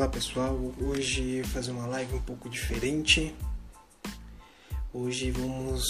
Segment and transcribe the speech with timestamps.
[0.00, 3.36] Olá pessoal, hoje fazer uma live um pouco diferente.
[4.94, 5.82] Hoje vamos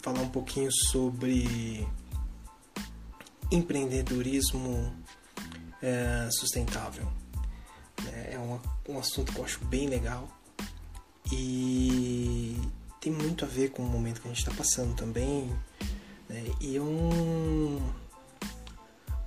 [0.00, 1.84] falar um pouquinho sobre
[3.50, 4.94] empreendedorismo
[5.82, 7.10] é, sustentável.
[8.30, 8.60] É um,
[8.94, 10.28] um assunto que eu acho bem legal
[11.32, 12.56] e
[13.00, 15.50] tem muito a ver com o momento que a gente está passando também.
[16.28, 16.44] Né?
[16.60, 17.94] E é um, uma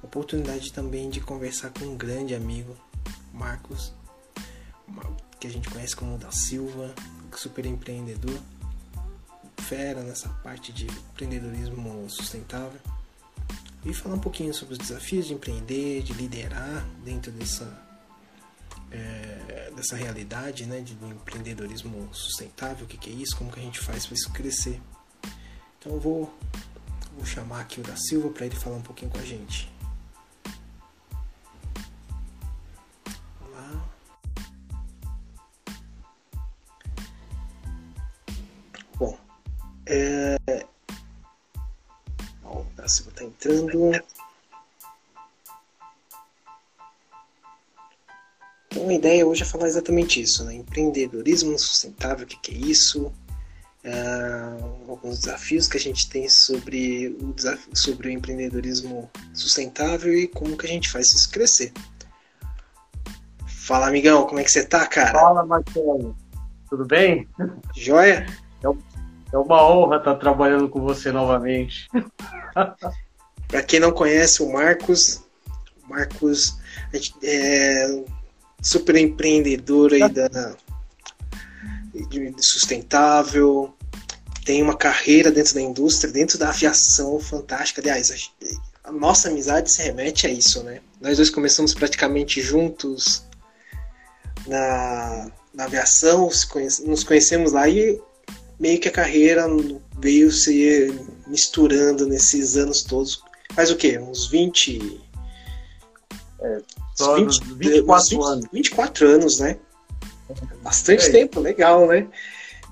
[0.01, 2.73] oportunidade também de conversar com um grande amigo,
[3.33, 3.91] Marcos
[5.43, 6.95] que a gente conhece como da Silva,
[7.35, 8.39] super empreendedor,
[9.57, 12.79] fera nessa parte de empreendedorismo sustentável.
[13.83, 17.67] E falar um pouquinho sobre os desafios de empreender, de liderar dentro dessa,
[18.89, 23.63] é, dessa realidade né, de, empreendedorismo sustentável, o que, que é isso, como que a
[23.63, 24.81] gente faz para isso crescer.
[25.77, 26.33] Então eu vou,
[27.17, 29.69] vou chamar aqui o da Silva para ele falar um pouquinho com a gente.
[43.53, 44.03] Entrando.
[48.67, 50.55] Então a ideia hoje é falar exatamente isso, né?
[50.55, 53.13] Empreendedorismo sustentável, o que, que é isso?
[53.85, 60.27] Uh, alguns desafios que a gente tem sobre o, desafio, sobre o empreendedorismo sustentável e
[60.27, 61.73] como que a gente faz isso crescer.
[63.45, 65.19] Fala, amigão, como é que você tá, cara?
[65.19, 66.15] Fala, Marcelo.
[66.69, 67.27] Tudo bem?
[67.75, 68.25] Joia?
[68.63, 68.67] É
[69.33, 71.89] é uma honra estar trabalhando com você novamente.
[73.53, 75.21] Para quem não conhece o Marcos,
[75.85, 76.57] o Marcos
[77.21, 78.03] é
[78.63, 80.55] super empreendedor aí da
[81.93, 83.71] de sustentável,
[84.43, 87.79] tem uma carreira dentro da indústria, dentro da aviação fantástica.
[87.79, 88.31] Aliás,
[88.83, 90.81] a nossa amizade se remete a isso, né?
[90.99, 93.23] Nós dois começamos praticamente juntos
[94.47, 96.27] na, na aviação,
[96.87, 98.01] nos conhecemos lá e
[98.59, 99.45] meio que a carreira
[99.99, 100.91] veio se
[101.27, 103.21] misturando nesses anos todos.
[103.53, 103.97] Faz o quê?
[103.97, 105.01] Uns 20.
[106.41, 106.61] É,
[106.99, 108.45] uns 20 24 20, anos.
[108.51, 109.57] 24 anos, né?
[110.61, 112.07] Bastante é tempo, legal, né?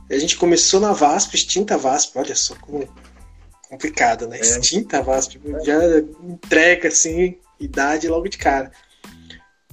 [0.10, 2.88] A gente começou na VASP, extinta VASP, olha só como
[3.70, 4.38] complicado, né?
[4.38, 4.42] É.
[4.42, 8.72] Extinta VASP, já entrega assim, idade logo de cara.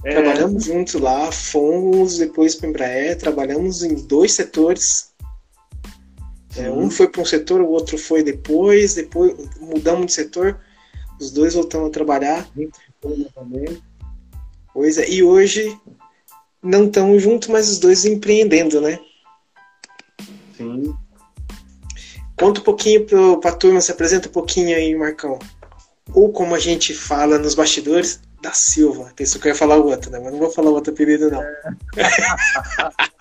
[0.05, 0.11] É.
[0.11, 5.09] Trabalhamos juntos lá, fomos depois para Embraer, trabalhamos em dois setores
[6.57, 10.59] é, um foi para um setor, o outro foi depois, depois mudamos de setor,
[11.19, 12.47] os dois voltamos a trabalhar.
[14.73, 15.77] Pois é, e hoje
[16.61, 18.99] não estamos juntos, mas os dois empreendendo, né?
[20.55, 20.93] Sim.
[22.37, 25.37] Conta um pouquinho para a turma, se apresenta um pouquinho aí, Marcão.
[26.13, 29.11] Ou como a gente fala nos bastidores, da Silva.
[29.15, 30.19] Pensou que eu ia falar o outro, né?
[30.19, 31.41] Mas não vou falar o outro apelido, não.
[31.43, 31.61] É.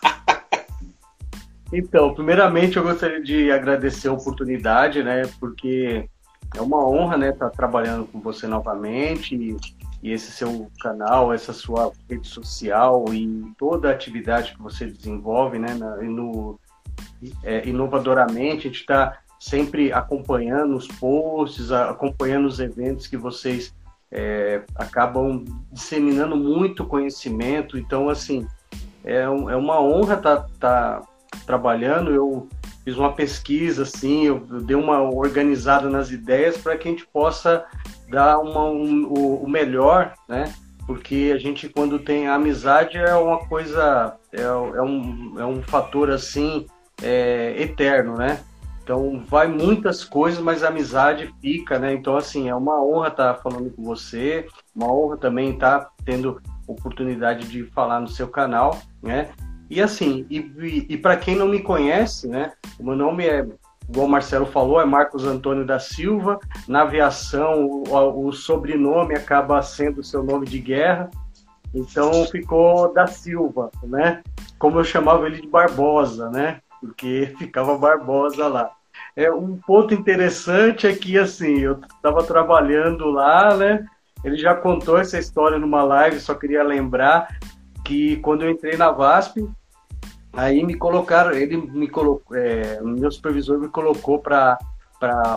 [1.70, 5.28] Então, primeiramente eu gostaria de agradecer a oportunidade, né?
[5.38, 6.08] Porque
[6.56, 9.56] é uma honra, né, estar trabalhando com você novamente e,
[10.02, 15.58] e esse seu canal, essa sua rede social e toda a atividade que você desenvolve,
[15.58, 16.58] né, na, no,
[17.42, 23.74] é, inovadoramente, a gente está sempre acompanhando os posts, acompanhando os eventos que vocês
[24.10, 27.78] é, acabam disseminando muito conhecimento.
[27.78, 28.46] Então, assim,
[29.04, 31.02] é, é uma honra estar tá, tá
[31.46, 32.48] trabalhando, eu
[32.88, 37.06] fiz uma pesquisa, assim, eu, eu dei uma organizada nas ideias para que a gente
[37.06, 37.66] possa
[38.08, 40.54] dar uma, um, o, o, melhor, né?
[40.86, 45.60] Porque a gente, quando tem a amizade, é uma coisa, é, é, um, é um
[45.60, 46.64] fator, assim,
[47.02, 48.40] é, eterno, né?
[48.82, 51.92] Então, vai muitas coisas, mas a amizade fica, né?
[51.92, 57.48] Então, assim, é uma honra estar falando com você, uma honra também estar tendo oportunidade
[57.48, 59.28] de falar no seu canal, né?
[59.70, 63.46] E assim, e, e, e para quem não me conhece, né, meu nome é,
[63.88, 66.38] igual o Marcelo falou, é Marcos Antônio da Silva.
[66.66, 71.10] Na aviação, o, o sobrenome acaba sendo o seu nome de guerra,
[71.74, 74.22] então ficou da Silva, né?
[74.58, 76.60] Como eu chamava ele de Barbosa, né?
[76.80, 78.70] Porque ficava Barbosa lá.
[79.14, 83.84] É, um ponto interessante é que, assim, eu estava trabalhando lá, né?
[84.24, 87.36] Ele já contou essa história numa live, só queria lembrar
[87.84, 89.48] que quando eu entrei na VASP,
[90.32, 94.58] aí me colocaram, ele me colocou, é, meu supervisor me colocou para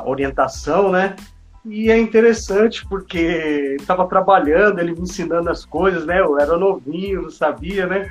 [0.05, 1.15] orientação, né?
[1.63, 6.19] E é interessante porque estava trabalhando, ele me ensinando as coisas, né?
[6.19, 8.09] Eu era novinho, não sabia, né?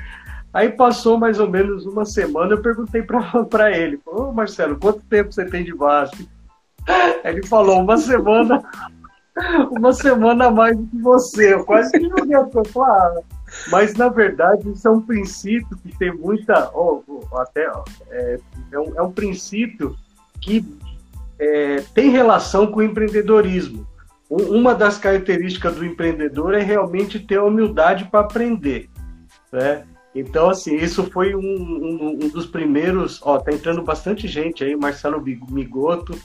[0.53, 5.31] Aí passou mais ou menos uma semana, eu perguntei para ele, ô Marcelo, quanto tempo
[5.31, 6.27] você tem de VASP?
[7.23, 8.61] Ele falou, uma semana,
[9.71, 11.53] uma semana a mais do que você.
[11.53, 12.43] Eu quase que joguei a
[13.69, 16.71] Mas, na verdade, isso é um princípio que tem muita.
[16.73, 17.69] Oh, oh, até,
[18.09, 18.39] é,
[18.71, 19.95] é, um, é um princípio
[20.39, 20.65] que
[21.39, 23.87] é, tem relação com o empreendedorismo.
[24.29, 28.89] Uma das características do empreendedor é realmente ter a humildade para aprender.
[29.51, 29.83] Né?
[30.15, 33.19] Então, assim, isso foi um, um, um, dos primeiros.
[33.23, 36.17] Ó, tá entrando bastante gente aí, Marcelo Migoto,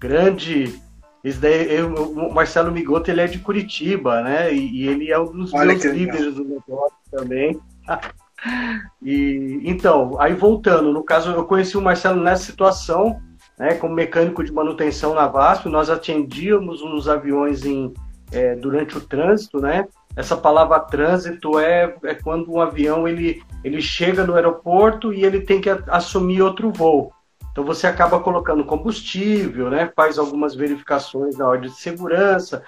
[0.00, 0.80] grande.
[1.24, 4.52] Esse daí, eu, o Marcelo Migoto, ele é de Curitiba, né?
[4.52, 7.58] E, e ele é um dos Olha meus líderes do negócio também.
[9.02, 13.18] e, então, aí voltando, no caso, eu conheci o Marcelo nessa situação,
[13.58, 13.74] né?
[13.74, 17.90] Como mecânico de manutenção na VASP, nós atendíamos os aviões em,
[18.30, 19.86] é, durante o trânsito, né?
[20.14, 25.40] Essa palavra trânsito é, é quando um avião ele, ele chega no aeroporto e ele
[25.40, 27.10] tem que assumir outro voo.
[27.54, 29.88] Então você acaba colocando combustível, né?
[29.94, 32.64] faz algumas verificações na ordem de segurança,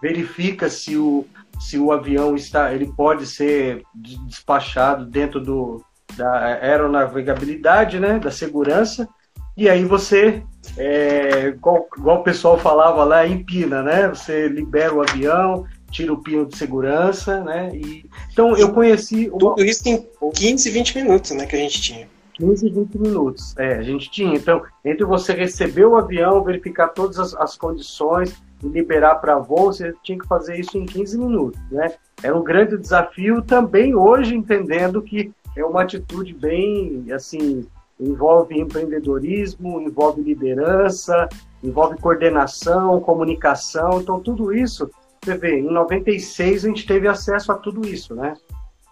[0.00, 1.26] verifica se o,
[1.60, 5.84] se o avião está, ele pode ser despachado dentro do,
[6.16, 6.32] da
[6.62, 8.18] aeronavegabilidade, né?
[8.18, 9.06] da segurança,
[9.54, 10.42] e aí você,
[10.78, 14.08] é, igual, igual o pessoal falava lá, empina, né?
[14.08, 17.70] Você libera o avião, tira o pino de segurança, né?
[17.72, 19.28] E, então eu conheci.
[19.28, 19.38] Uma...
[19.38, 20.04] Tudo isso em
[20.34, 21.46] 15, 20 minutos, né?
[21.46, 22.08] Que a gente tinha.
[22.34, 23.56] 15, 20 minutos.
[23.56, 24.34] É, a gente tinha.
[24.34, 29.72] Então, entre você receber o avião, verificar todas as, as condições e liberar para voo,
[29.72, 31.94] você tinha que fazer isso em 15 minutos, né?
[32.22, 37.66] Era um grande desafio também hoje, entendendo que é uma atitude bem, assim,
[37.98, 41.28] envolve empreendedorismo, envolve liderança,
[41.62, 44.00] envolve coordenação, comunicação.
[44.00, 44.90] Então, tudo isso
[45.24, 48.34] você vê, em 96 a gente teve acesso a tudo isso, né?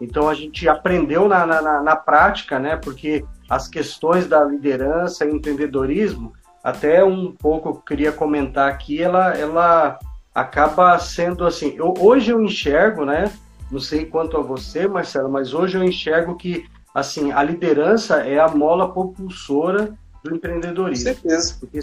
[0.03, 2.77] Então a gente aprendeu na, na, na prática, né?
[2.77, 6.33] Porque as questões da liderança e empreendedorismo,
[6.63, 9.99] até um pouco eu queria comentar aqui, ela, ela
[10.35, 11.75] acaba sendo assim.
[11.77, 13.33] Eu, hoje eu enxergo, né?
[13.71, 18.39] Não sei quanto a você, Marcelo, mas hoje eu enxergo que assim a liderança é
[18.39, 19.95] a mola propulsora
[20.25, 21.15] do empreendedorismo.
[21.15, 21.57] Com certeza.
[21.61, 21.81] Porque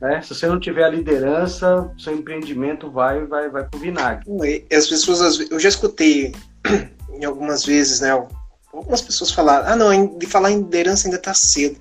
[0.00, 0.22] né?
[0.22, 4.24] Se você não tiver a liderança, seu empreendimento vai vai vai pro vinagre.
[4.72, 6.32] As pessoas, eu já escutei
[7.18, 8.10] em algumas vezes, né?
[8.72, 11.80] Algumas pessoas falaram: ah, não, de falar em liderança ainda está cedo.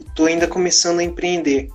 [0.00, 1.68] Estou ainda começando a empreender.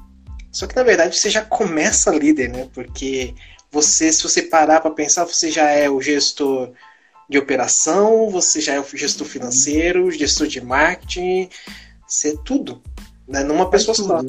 [0.51, 2.67] Só que na verdade você já começa líder, né?
[2.73, 3.33] Porque
[3.71, 6.71] você, se você parar para pensar, você já é o gestor
[7.29, 11.49] de operação, você já é o gestor financeiro, gestor de marketing,
[12.05, 12.81] você é tudo,
[13.25, 13.43] né?
[13.43, 14.21] Numa pessoa só.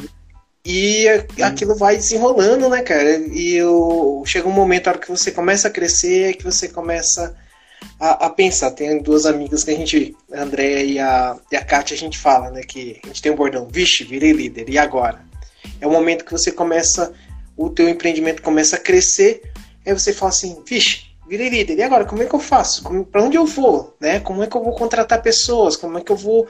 [0.64, 1.08] E
[1.42, 3.16] aquilo vai desenrolando, né, cara?
[3.16, 7.36] E eu, chega um momento, a hora que você começa a crescer, que você começa
[8.02, 8.72] a, a, pensar.
[8.72, 12.18] Tem duas amigas que a gente, a Andréia e a, e a Kátia, a gente
[12.18, 12.62] fala, né?
[12.62, 15.24] Que a gente tem um bordão, vixe, virei líder, e agora?
[15.80, 17.12] É o momento que você começa,
[17.56, 19.42] o teu empreendimento começa a crescer,
[19.86, 22.82] aí você fala assim, vixe, virei líder, e agora, como é que eu faço?
[23.04, 23.96] Para onde eu vou?
[24.00, 24.18] Né?
[24.18, 25.76] Como é que eu vou contratar pessoas?
[25.76, 26.48] Como é que eu vou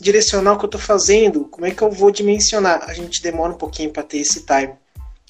[0.00, 1.46] direcionar o que eu estou fazendo?
[1.46, 2.84] Como é que eu vou dimensionar?
[2.88, 4.74] A gente demora um pouquinho para ter esse time.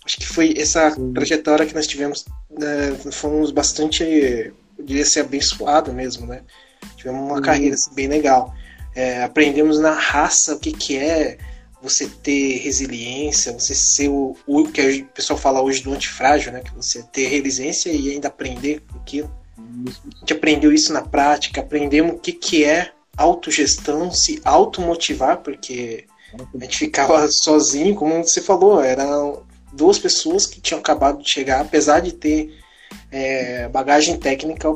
[0.04, 4.52] Acho que foi essa trajetória que nós tivemos, né, fomos bastante,
[4.82, 6.42] eu diria ser abençoado mesmo, né?
[6.96, 7.42] Tivemos uma Sim.
[7.42, 8.54] carreira assim, bem legal.
[8.94, 11.38] É, aprendemos na raça o que, que é
[11.80, 16.60] você ter resiliência, você ser o, o que o pessoal fala hoje do antifrágil, né?
[16.60, 19.32] Que você ter resiliência e ainda aprender aquilo.
[19.56, 26.06] A gente aprendeu isso na prática, aprendemos o que, que é autogestão, se automotivar, porque
[26.54, 31.60] a gente ficava sozinho, como você falou, eram duas pessoas que tinham acabado de chegar,
[31.60, 32.61] apesar de ter
[33.10, 34.68] é, bagagem técnica,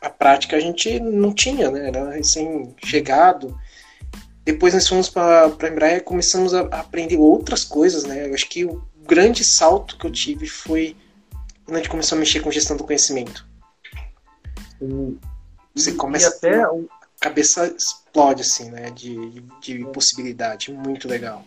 [0.00, 1.88] a prática a gente não tinha, né?
[1.88, 3.56] Era recém-chegado
[4.44, 8.28] depois nós fomos para a Embraer e começamos a aprender outras coisas, né?
[8.28, 10.96] Eu acho que o grande salto que eu tive foi
[11.64, 13.46] quando a gente começou a mexer com gestão do conhecimento.
[15.74, 16.70] Você começa e até a
[17.20, 18.90] cabeça explode assim, né?
[18.90, 21.44] De, de possibilidade, muito legal.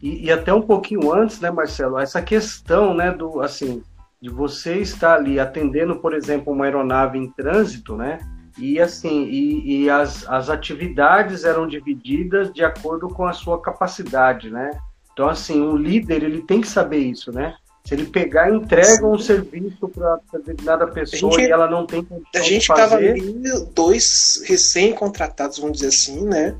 [0.00, 1.98] E, e, até um pouquinho antes, né, Marcelo?
[1.98, 3.82] Essa questão, né, do assim,
[4.24, 8.18] de você estar ali atendendo, por exemplo, uma aeronave em trânsito, né?
[8.58, 14.48] E assim, e, e as, as atividades eram divididas de acordo com a sua capacidade,
[14.48, 14.70] né?
[15.12, 17.54] Então, assim, o líder ele tem que saber isso, né?
[17.84, 22.06] Se ele pegar e entrega um serviço para determinada pessoa gente, e ela não tem
[22.34, 23.20] A gente estava ali,
[23.74, 26.56] dois recém-contratados, vamos dizer assim, né?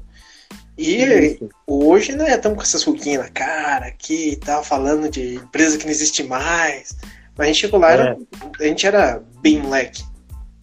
[0.77, 1.49] E isso.
[1.67, 5.93] hoje, né, estamos com essas ruguinhas na cara aqui, tava falando de empresa que não
[5.93, 6.95] existe mais.
[7.37, 7.95] Mas a gente chegou lá, é.
[7.95, 8.19] era,
[8.61, 10.05] a gente era bem moleque.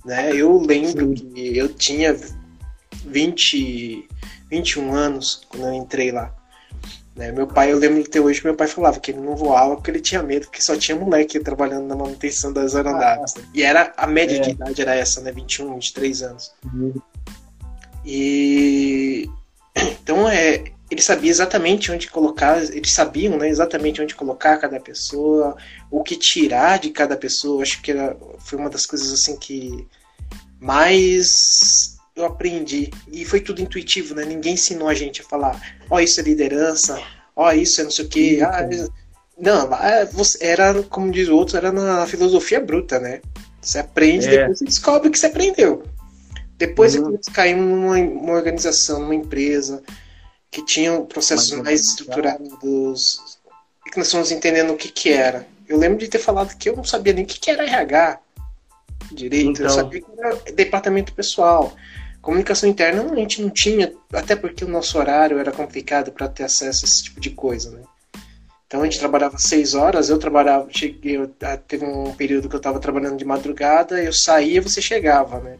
[0.06, 0.36] Né?
[0.36, 1.32] Eu lembro Sim.
[1.34, 2.16] que eu tinha
[3.06, 4.08] 20,
[4.50, 6.34] 21 anos quando eu entrei lá.
[7.16, 7.32] Né?
[7.32, 10.00] Meu pai, eu lembro até hoje, meu pai falava que ele não voava porque ele
[10.00, 13.36] tinha medo, porque só tinha moleque trabalhando na manutenção das aeronaves.
[13.36, 13.44] Né?
[13.54, 14.40] E era a média é.
[14.40, 15.32] de idade era essa, né?
[15.32, 16.52] 21, 23 anos.
[16.74, 16.94] Uhum.
[18.06, 19.30] E
[19.76, 25.56] então é, ele sabia exatamente onde colocar, eles sabiam, né, exatamente onde colocar cada pessoa,
[25.90, 27.64] o que tirar de cada pessoa.
[27.64, 29.88] Acho que era, foi uma das coisas assim que
[30.60, 32.92] mais eu aprendi.
[33.10, 34.26] E foi tudo intuitivo, né?
[34.26, 37.02] Ninguém ensinou a gente a falar, ó, oh, isso é liderança,
[37.34, 38.40] ó, oh, isso é não sei o quê.
[38.44, 38.68] Ah,
[39.40, 39.70] não,
[40.42, 43.22] era, como diz o outro, era na filosofia bruta, né?
[43.62, 44.40] Você aprende, é.
[44.40, 45.84] depois você descobre que você aprendeu.
[46.58, 47.12] Depois uhum.
[47.12, 49.82] você caiu numa uma organização, numa empresa,
[50.52, 53.40] que tinha processos mais, mais estruturados,
[53.92, 55.48] que nós fomos entendendo o que que era.
[55.68, 58.20] Eu lembro de ter falado que eu não sabia nem o que, que era RH
[59.12, 59.66] direito, então...
[59.66, 61.74] eu sabia que era departamento pessoal.
[62.22, 66.44] Comunicação interna a gente não tinha, até porque o nosso horário era complicado para ter
[66.44, 67.82] acesso a esse tipo de coisa, né?
[68.68, 72.56] Então a gente trabalhava seis horas, eu trabalhava, cheguei, eu, ah, teve um período que
[72.56, 75.58] eu estava trabalhando de madrugada, eu saía, você chegava, né?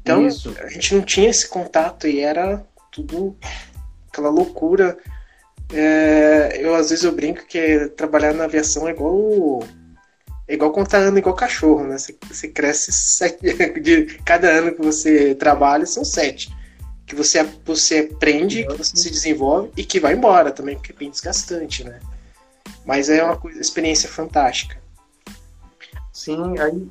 [0.00, 0.54] Então Isso.
[0.58, 3.36] a gente não tinha esse contato e era tudo
[4.08, 4.96] aquela loucura.
[5.72, 9.60] É, eu às vezes eu brinco que trabalhar na aviação é igual
[10.46, 11.96] é igual contar ano igual cachorro, né?
[11.96, 13.40] Você, você cresce sete,
[13.80, 16.54] de cada ano que você trabalha são sete.
[17.06, 20.94] Que você, você aprende, que você se desenvolve e que vai embora também, porque é
[20.94, 21.98] bem desgastante, né?
[22.84, 24.80] Mas é uma coisa, experiência fantástica.
[26.12, 26.88] Sim, aí,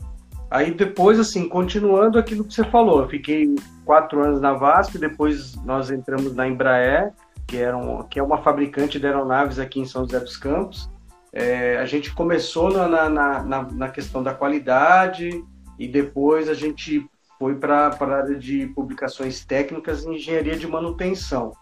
[0.51, 3.55] aí depois, assim, continuando aquilo que você falou, eu fiquei
[3.85, 7.13] quatro anos na VASP, depois nós entramos na Embraer,
[7.47, 10.91] que, era um, que é uma fabricante de aeronaves aqui em São José dos Campos.
[11.33, 15.41] É, a gente começou na, na, na, na, questão da qualidade
[15.79, 21.53] e depois a gente foi para a área de publicações técnicas e engenharia de manutenção.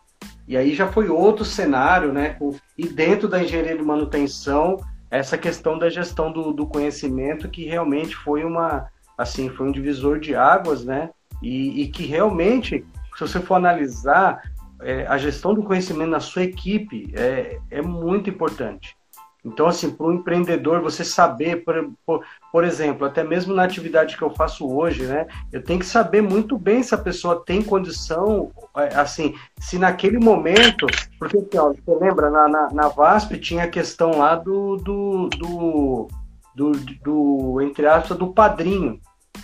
[0.47, 2.35] E aí já foi outro cenário, né?
[2.75, 4.77] E dentro da engenharia de manutenção,
[5.09, 8.87] essa questão da gestão do, do conhecimento que realmente foi uma
[9.17, 11.09] assim foi um divisor de águas, né?
[11.41, 12.85] E, e que realmente,
[13.15, 14.41] se você for analisar,
[14.81, 18.97] é, a gestão do conhecimento na sua equipe é, é muito importante.
[19.43, 24.17] Então, assim, para um empreendedor, você saber, por, por, por, exemplo, até mesmo na atividade
[24.17, 25.27] que eu faço hoje, né?
[25.51, 30.19] Eu tenho que saber muito bem se a pessoa tem condição, é, assim, se naquele
[30.19, 30.87] momento.
[31.17, 35.29] Porque, assim, ó, você lembra, na, na, na VASP tinha a questão lá do, do,
[35.29, 36.07] do,
[36.53, 38.99] do, do entre aspas, do padrinho.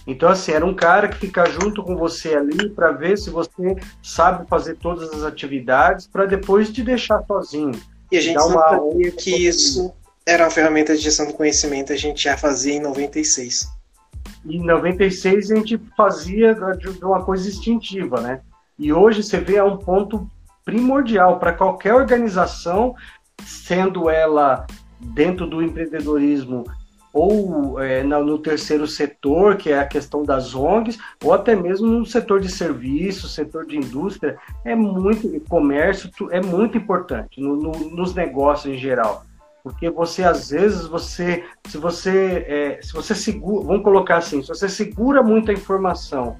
[0.06, 3.76] Então, assim, era um cara que fica junto com você ali para ver se você
[4.04, 7.80] sabe fazer todas as atividades para depois te deixar sozinho.
[8.12, 9.94] E a gente não sabia que isso
[10.26, 13.68] era uma ferramenta de gestão do conhecimento, a gente já fazia em 96.
[14.46, 18.42] Em 96 a gente fazia de uma coisa instintiva, né?
[18.78, 20.30] E hoje você vê é um ponto
[20.64, 22.96] primordial para qualquer organização,
[23.46, 24.66] sendo ela
[25.00, 26.64] dentro do empreendedorismo
[27.16, 32.06] ou é, no terceiro setor, que é a questão das ONGs, ou até mesmo no
[32.06, 38.14] setor de serviços, setor de indústria, é muito, comércio, é muito importante no, no, nos
[38.14, 39.24] negócios em geral.
[39.64, 44.50] Porque você, às vezes, você, se você, é, se você segura, vamos colocar assim, se
[44.50, 46.36] você segura muita informação,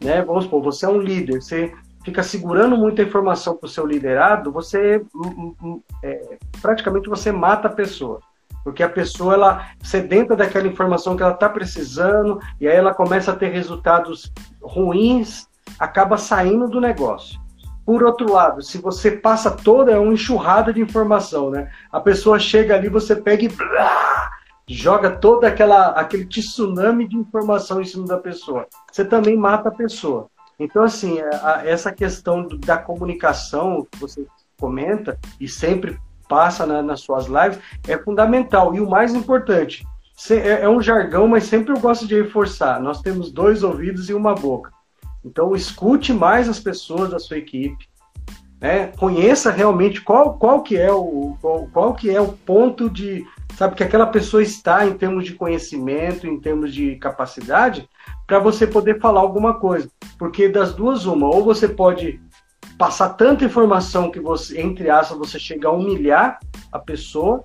[0.00, 3.84] né, vamos supor, você é um líder, você fica segurando muita informação para o seu
[3.84, 8.20] liderado, você, hum, hum, hum, é, praticamente você mata a pessoa
[8.64, 13.32] porque a pessoa ela sedenta daquela informação que ela está precisando e aí ela começa
[13.32, 15.48] a ter resultados ruins,
[15.78, 17.40] acaba saindo do negócio.
[17.84, 21.70] Por outro lado, se você passa toda é uma enxurrada de informação, né?
[21.90, 24.30] A pessoa chega ali, você pega e blá,
[24.68, 28.66] joga toda aquela aquele tsunami de informação em cima da pessoa.
[28.90, 30.28] Você também mata a pessoa.
[30.58, 34.26] Então assim, a, essa questão da comunicação que você
[34.58, 35.98] comenta e sempre
[36.30, 37.58] passa né, nas suas lives
[37.88, 38.72] é fundamental.
[38.72, 39.84] E o mais importante,
[40.30, 42.80] é, é um jargão, mas sempre eu gosto de reforçar.
[42.80, 44.70] Nós temos dois ouvidos e uma boca.
[45.24, 47.88] Então escute mais as pessoas da sua equipe,
[48.60, 48.86] né?
[48.98, 53.74] Conheça realmente qual, qual que é o qual, qual que é o ponto de sabe
[53.74, 57.86] que aquela pessoa está em termos de conhecimento, em termos de capacidade,
[58.26, 59.90] para você poder falar alguma coisa.
[60.18, 62.20] Porque das duas uma, ou você pode
[62.80, 66.40] passar tanta informação que você, entre aspas, você chega a humilhar
[66.72, 67.44] a pessoa,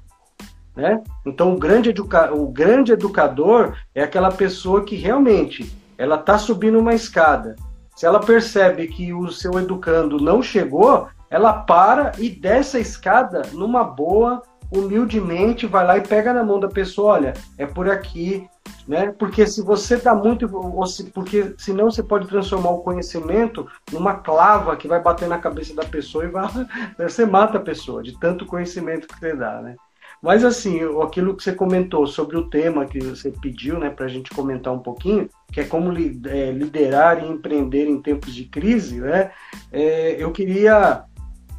[0.73, 1.03] né?
[1.25, 6.79] Então o grande, educa o grande educador é aquela pessoa que realmente ela está subindo
[6.79, 7.57] uma escada.
[7.97, 13.41] Se ela percebe que o seu educando não chegou, ela para e desce a escada
[13.51, 18.47] numa boa, humildemente, vai lá e pega na mão da pessoa, olha, é por aqui,
[18.87, 19.13] né?
[19.17, 20.47] Porque se você dá muito,
[20.87, 25.73] se, porque senão você pode transformar o conhecimento numa clava que vai bater na cabeça
[25.75, 26.47] da pessoa e vai,
[26.97, 29.75] você mata a pessoa de tanto conhecimento que você dá, né?
[30.21, 34.09] Mas assim, aquilo que você comentou sobre o tema que você pediu, né, para a
[34.09, 38.99] gente comentar um pouquinho, que é como é, liderar e empreender em tempos de crise,
[38.99, 39.31] né?
[39.71, 41.03] É, eu queria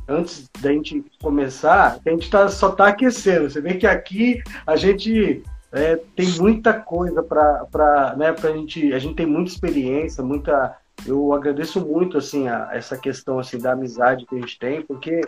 [0.08, 3.50] antes da gente começar, a gente tá, só está aquecendo.
[3.50, 5.42] Você vê que aqui a gente
[5.72, 8.92] é, tem muita coisa para né, a gente.
[8.92, 10.76] A gente tem muita experiência, muita.
[11.04, 15.20] Eu agradeço muito assim a, essa questão assim da amizade que a gente tem, porque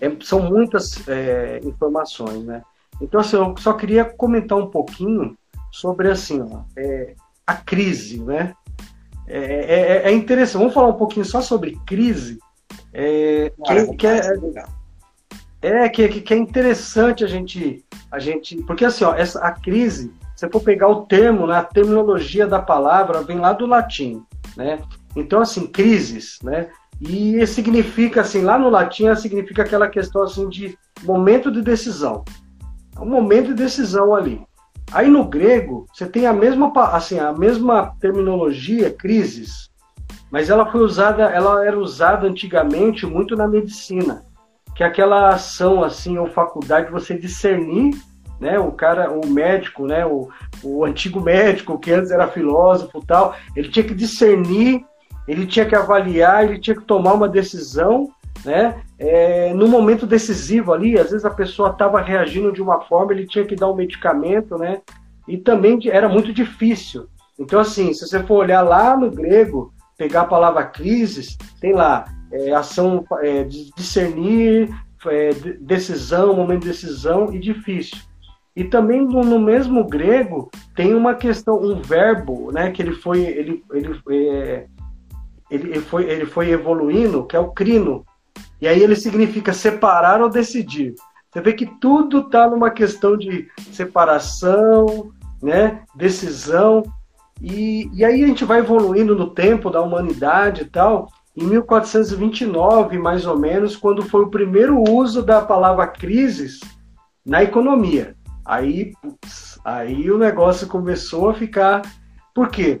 [0.00, 2.62] é, são muitas é, informações, né?
[3.00, 5.36] Então assim, eu só queria comentar um pouquinho
[5.70, 7.14] sobre assim ó, é,
[7.46, 8.54] a crise, né?
[9.26, 10.58] É, é, é, interessante.
[10.58, 12.38] Vamos falar um pouquinho só sobre crise.
[12.92, 14.20] É, que, que é,
[15.62, 20.12] é que, que é interessante a gente, a gente, porque assim, ó, essa a crise,
[20.34, 24.24] se for pegar o termo, né, a terminologia da palavra vem lá do latim,
[24.56, 24.80] né?
[25.14, 26.68] Então assim, crises, né?
[27.00, 32.24] E significa assim, lá no latim significa aquela questão assim de momento de decisão.
[32.96, 34.44] É um momento de decisão ali.
[34.92, 39.70] Aí no grego, você tem a mesma assim, a mesma terminologia, crises,
[40.30, 44.24] mas ela foi usada, ela era usada antigamente muito na medicina
[44.74, 47.94] que aquela ação assim ou faculdade de você discernir
[48.42, 50.28] né, o cara, o médico, né, o,
[50.64, 54.84] o antigo médico que antes era filósofo tal, ele tinha que discernir,
[55.28, 58.08] ele tinha que avaliar, ele tinha que tomar uma decisão,
[58.44, 63.12] né, é, no momento decisivo ali, às vezes a pessoa estava reagindo de uma forma,
[63.12, 64.80] ele tinha que dar um medicamento, né,
[65.28, 67.06] e também era muito difícil.
[67.38, 72.06] Então assim, se você for olhar lá no grego, pegar a palavra crises, tem lá
[72.32, 74.74] é, ação é, discernir,
[75.06, 77.98] é, decisão, momento de decisão e difícil.
[78.54, 83.64] E também no, mesmo grego tem uma questão, um verbo, né, que ele foi ele,
[83.72, 84.66] ele, é,
[85.50, 88.04] ele, foi ele foi evoluindo, que é o crino.
[88.60, 90.94] E aí ele significa separar ou decidir.
[91.30, 95.10] Você vê que tudo está numa questão de separação,
[95.42, 96.82] né, decisão.
[97.40, 102.98] E, e aí a gente vai evoluindo no tempo da humanidade e tal, em 1429,
[102.98, 106.60] mais ou menos, quando foi o primeiro uso da palavra crises
[107.24, 108.14] na economia.
[108.44, 108.92] Aí,
[109.64, 111.82] aí o negócio começou a ficar.
[112.34, 112.80] Por quê?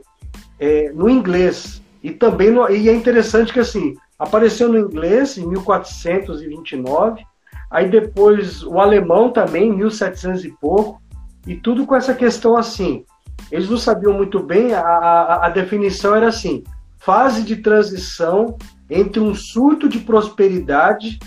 [0.58, 1.82] É, no inglês.
[2.02, 7.24] E também no, e é interessante que assim, apareceu no inglês em 1429,
[7.70, 11.00] aí depois o alemão também, em 1700 e pouco,
[11.46, 13.04] e tudo com essa questão assim.
[13.50, 16.64] Eles não sabiam muito bem, a, a, a definição era assim:
[17.04, 18.56] fase de transição
[18.88, 21.18] entre um surto de prosperidade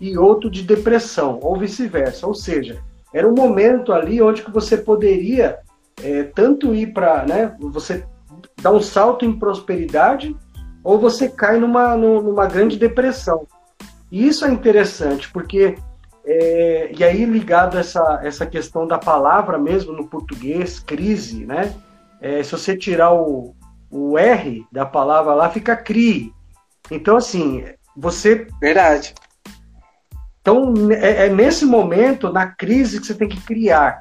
[0.00, 2.26] e outro de depressão, ou vice-versa.
[2.26, 5.58] Ou seja, era um momento ali onde que você poderia
[6.02, 8.06] é, tanto ir para, né, você
[8.62, 10.36] dar um salto em prosperidade,
[10.84, 13.46] ou você cai numa, numa grande depressão.
[14.12, 15.74] E isso é interessante, porque,
[16.24, 21.74] é, e aí ligado a essa, essa questão da palavra mesmo no português, crise, né?
[22.20, 23.54] É, se você tirar o,
[23.90, 26.32] o R da palavra lá fica CRI.
[26.90, 27.64] Então, assim,
[27.96, 28.46] você.
[28.60, 29.14] Verdade.
[30.40, 34.00] Então, é, é nesse momento, na crise, que você tem que criar.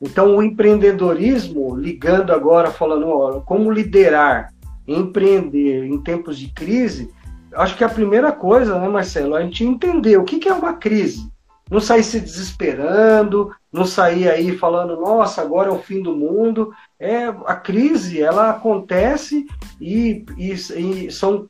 [0.00, 4.52] Então, o empreendedorismo, ligando agora, falando, ó, como liderar,
[4.86, 7.10] empreender em tempos de crise,
[7.54, 10.52] acho que a primeira coisa, né, Marcelo, é a gente entender o que, que é
[10.52, 11.30] uma crise.
[11.70, 16.72] Não sair se desesperando, não sair aí falando, nossa, agora é o fim do mundo.
[16.98, 19.44] É, a crise, ela acontece
[19.80, 21.48] e, e, e são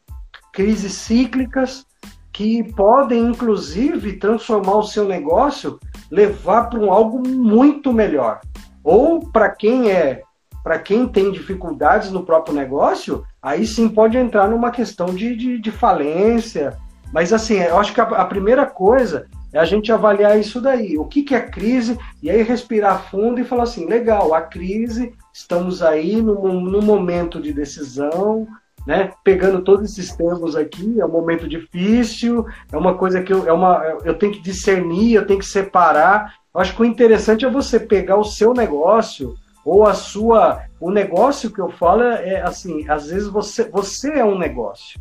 [0.51, 1.85] crises cíclicas
[2.33, 5.79] que podem, inclusive, transformar o seu negócio,
[6.11, 8.41] levar para um algo muito melhor.
[8.83, 10.23] Ou para quem é,
[10.63, 15.59] para quem tem dificuldades no próprio negócio, aí sim pode entrar numa questão de, de,
[15.61, 16.75] de falência.
[17.13, 20.99] Mas assim, eu acho que a, a primeira coisa é a gente avaliar isso daí.
[20.99, 21.97] O que, que é crise?
[22.21, 27.41] E aí respirar fundo e falar assim: legal, a crise, estamos aí no, no momento
[27.41, 28.49] de decisão,
[28.85, 29.13] né?
[29.23, 33.53] Pegando todos esses termos aqui, é um momento difícil, é uma coisa que eu, é
[33.53, 36.35] uma, eu tenho que discernir, eu tenho que separar.
[36.53, 40.65] Eu acho que o interessante é você pegar o seu negócio ou a sua.
[40.81, 45.01] O negócio que eu falo é, é assim: às vezes você, você é um negócio,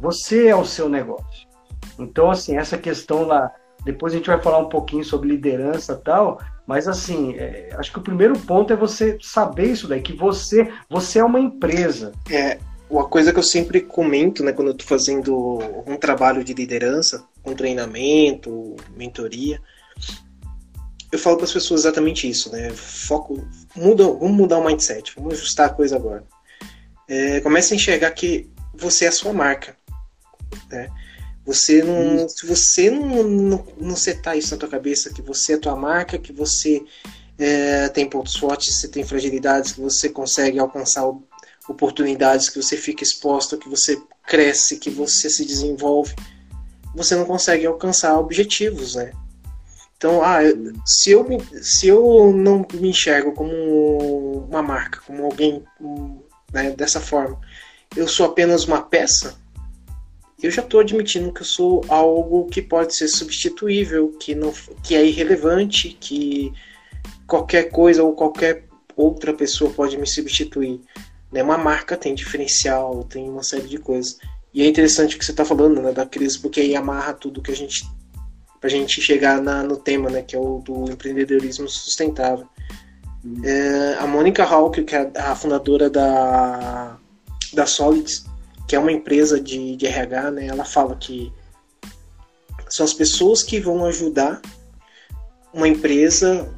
[0.00, 1.47] você é o seu negócio.
[1.98, 3.52] Então, assim, essa questão lá,
[3.84, 7.92] depois a gente vai falar um pouquinho sobre liderança e tal, mas assim, é, acho
[7.92, 12.12] que o primeiro ponto é você saber isso daí, que você, você é uma empresa.
[12.30, 12.58] É,
[12.90, 17.24] uma coisa que eu sempre comento, né, quando eu estou fazendo um trabalho de liderança,
[17.44, 19.60] um treinamento, mentoria,
[21.10, 22.70] eu falo para as pessoas exatamente isso, né?
[22.70, 26.24] Foco, muda, vamos mudar o mindset, vamos ajustar a coisa agora.
[27.08, 29.74] É, comece a enxergar que você é a sua marca,
[30.70, 30.90] né?
[31.48, 35.56] Você não, se você não, não, não setar isso na tua cabeça, que você é
[35.56, 36.84] a tua marca, que você
[37.38, 41.10] é, tem pontos fortes, você tem fragilidades, que você consegue alcançar
[41.66, 46.14] oportunidades, que você fica exposto, que você cresce, que você se desenvolve,
[46.94, 49.12] você não consegue alcançar objetivos, né?
[49.96, 50.40] Então, ah,
[50.84, 51.26] se eu,
[51.62, 55.64] se eu não me enxergo como uma marca, como alguém
[56.52, 57.40] né, dessa forma,
[57.96, 59.34] eu sou apenas uma peça,
[60.42, 64.94] eu já estou admitindo que eu sou algo que pode ser substituível, que, não, que
[64.94, 66.52] é irrelevante, que
[67.26, 68.64] qualquer coisa ou qualquer
[68.96, 70.80] outra pessoa pode me substituir.
[71.32, 71.42] Né?
[71.42, 74.18] Uma marca tem diferencial, tem uma série de coisas.
[74.54, 77.42] E é interessante o que você está falando né, da crise, porque aí amarra tudo
[77.42, 77.84] que a gente.
[78.60, 82.46] para a gente chegar na, no tema, né, que é o do empreendedorismo sustentável.
[83.24, 83.42] Hum.
[83.44, 86.96] É, a Mônica Hawk, que é a fundadora da,
[87.52, 88.24] da Solids,
[88.68, 91.32] que é uma empresa de, de RH, né, ela fala que
[92.68, 94.42] são as pessoas que vão ajudar
[95.54, 96.54] uma empresa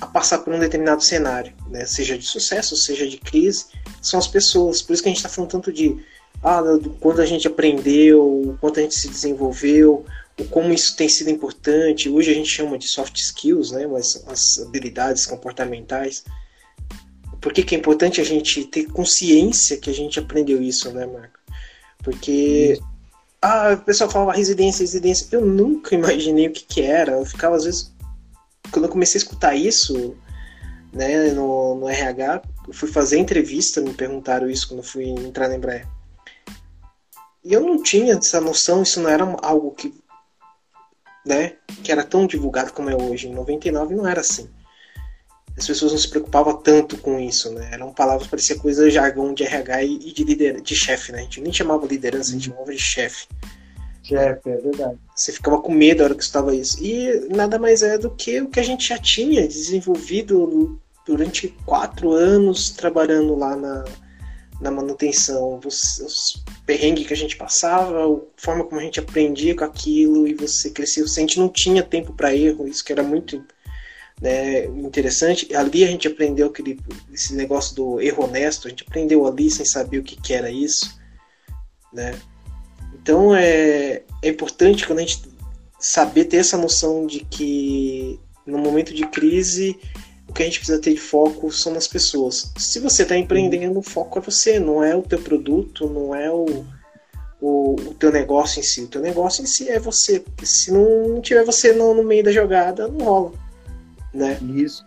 [0.00, 1.84] a passar por um determinado cenário, né?
[1.84, 3.66] seja de sucesso, seja de crise,
[4.00, 4.80] são as pessoas.
[4.80, 6.00] Por isso que a gente está falando tanto de
[6.40, 10.06] ah, do quanto a gente aprendeu, o quanto a gente se desenvolveu,
[10.38, 12.08] o como isso tem sido importante.
[12.08, 13.88] Hoje a gente chama de soft skills, né?
[13.88, 16.24] Mas as habilidades comportamentais.
[17.40, 21.04] Por que, que é importante a gente ter consciência que a gente aprendeu isso, né,
[21.04, 21.37] Marco?
[22.02, 22.78] Porque
[23.40, 25.28] ah, o pessoal falava residência, residência.
[25.30, 27.12] Eu nunca imaginei o que, que era.
[27.12, 27.94] Eu ficava, às vezes,
[28.70, 30.16] quando eu comecei a escutar isso
[30.92, 35.48] né, no, no RH, eu fui fazer entrevista, me perguntaram isso quando eu fui entrar
[35.48, 35.86] na Embraer.
[37.44, 39.94] E eu não tinha essa noção, isso não era algo que,
[41.24, 43.28] né, que era tão divulgado como é hoje.
[43.28, 44.50] Em 99 não era assim
[45.58, 47.70] as pessoas não se preocupavam tanto com isso, né?
[47.72, 51.18] Eram palavras, parecia coisa jargão de RH e de líder, de chefe, né?
[51.18, 53.26] A gente nem chamava liderança, a gente chamava de chefe.
[54.04, 54.96] Chefe, é verdade.
[55.14, 56.82] Você ficava com medo na hora que estava isso.
[56.82, 62.12] E nada mais é do que o que a gente já tinha desenvolvido durante quatro
[62.12, 63.84] anos trabalhando lá na,
[64.60, 65.60] na manutenção.
[65.66, 70.28] Os, os perrengues que a gente passava, a forma como a gente aprendia com aquilo
[70.28, 71.02] e você crescia.
[71.02, 73.44] A gente não tinha tempo para erro, isso que era muito
[74.20, 75.54] né, interessante.
[75.54, 76.78] Ali a gente aprendeu aquele,
[77.12, 80.50] esse negócio do erro honesto, a gente aprendeu ali sem saber o que, que era
[80.50, 80.98] isso.
[81.92, 82.14] Né?
[82.94, 85.22] Então é, é importante quando a gente
[85.78, 89.78] saber ter essa noção de que no momento de crise
[90.28, 92.52] o que a gente precisa ter de foco são as pessoas.
[92.58, 96.30] Se você está empreendendo, o foco é você, não é o teu produto, não é
[96.30, 96.66] o,
[97.40, 98.82] o, o, teu negócio em si.
[98.82, 100.20] O teu negócio em si é você.
[100.20, 103.47] Porque se não tiver você no, no meio da jogada, não rola
[104.18, 104.38] né?
[104.54, 104.84] Isso.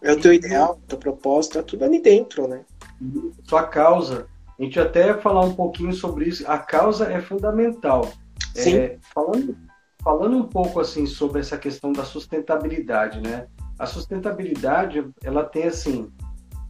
[0.00, 2.64] É o teu ideal, propósito, é tudo ali dentro, né?
[3.44, 4.26] Sua causa.
[4.58, 6.44] A gente até falar um pouquinho sobre isso.
[6.50, 8.10] A causa é fundamental.
[8.54, 8.76] Sim.
[8.76, 9.56] É, falando,
[10.02, 13.46] falando um pouco assim sobre essa questão da sustentabilidade, né?
[13.78, 16.10] A sustentabilidade, ela tem assim,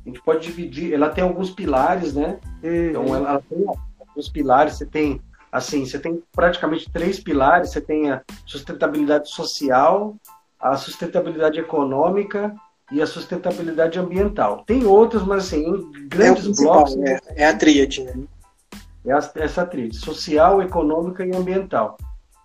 [0.04, 2.38] a gente pode dividir, ela tem alguns pilares, né?
[2.62, 2.88] Uhum.
[2.90, 3.64] Então ela, ela tem
[3.98, 10.16] alguns pilares, você tem assim, você tem praticamente três pilares, você tem a sustentabilidade social,
[10.60, 12.54] a sustentabilidade econômica
[12.90, 14.64] e a sustentabilidade ambiental.
[14.66, 16.96] Tem outros, mas assim, em grandes é blocos.
[16.96, 18.14] É, é, a tríade, né?
[19.06, 21.96] É essa tríade, social, econômica e ambiental.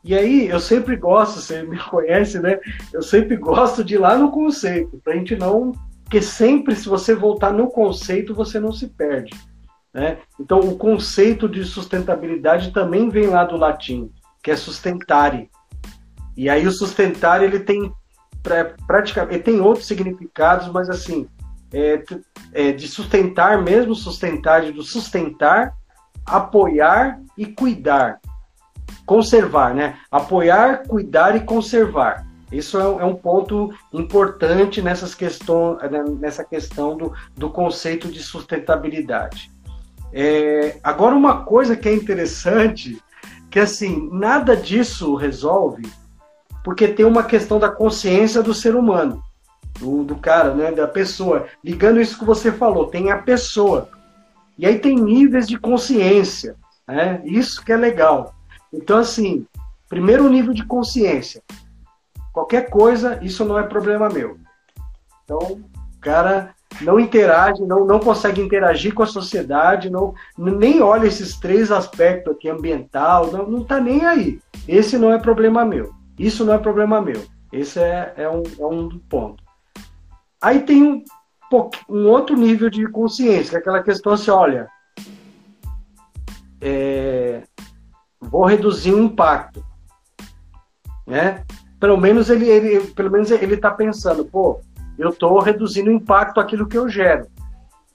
[0.04, 2.60] E aí, eu sempre gosto, você me conhece, né?
[2.92, 5.72] Eu sempre gosto de ir lá no conceito, para a gente não.
[6.04, 9.34] Porque sempre, se você voltar no conceito, você não se perde.
[9.94, 10.18] Né?
[10.40, 14.12] Então, o conceito de sustentabilidade também vem lá do latim,
[14.44, 15.50] que é sustentare.
[16.36, 17.92] E aí, o sustentar ele tem
[18.86, 21.28] praticamente tem outros significados, mas assim
[21.74, 22.04] é,
[22.54, 25.74] é, de sustentar mesmo sustentar de sustentar,
[26.26, 28.20] apoiar e cuidar,
[29.06, 29.98] conservar, né?
[30.12, 32.26] Apoiar, cuidar e conservar.
[32.52, 38.22] Isso é, é um ponto importante nessas questões, né, nessa questão do, do conceito de
[38.22, 39.52] sustentabilidade.
[40.14, 43.02] É, agora, uma coisa que é interessante,
[43.50, 45.92] que assim, nada disso resolve
[46.64, 49.22] porque tem uma questão da consciência do ser humano,
[49.80, 51.48] do, do cara, né, da pessoa.
[51.64, 53.90] Ligando isso que você falou, tem a pessoa.
[54.58, 56.56] E aí tem níveis de consciência,
[56.88, 57.22] né?
[57.26, 58.34] Isso que é legal.
[58.72, 59.46] Então, assim,
[59.90, 61.42] primeiro nível de consciência.
[62.32, 64.38] Qualquer coisa, isso não é problema meu.
[65.24, 71.08] Então, o cara não interage, não, não consegue interagir com a sociedade, não, nem olha
[71.08, 74.40] esses três aspectos aqui, ambiental, não, não tá nem aí.
[74.68, 75.94] Esse não é problema meu.
[76.18, 77.24] Isso não é problema meu.
[77.52, 79.44] Esse é, é, um, é um ponto.
[80.42, 81.04] Aí tem um,
[81.90, 84.68] um outro nível de consciência, que é aquela questão assim, olha,
[86.60, 87.44] é,
[88.20, 89.64] vou reduzir o impacto,
[91.06, 91.44] né?
[91.80, 94.62] Pelo menos ele, ele pelo menos ele está pensando, pô,
[94.98, 97.28] eu estou reduzindo o impacto aquilo que eu gero.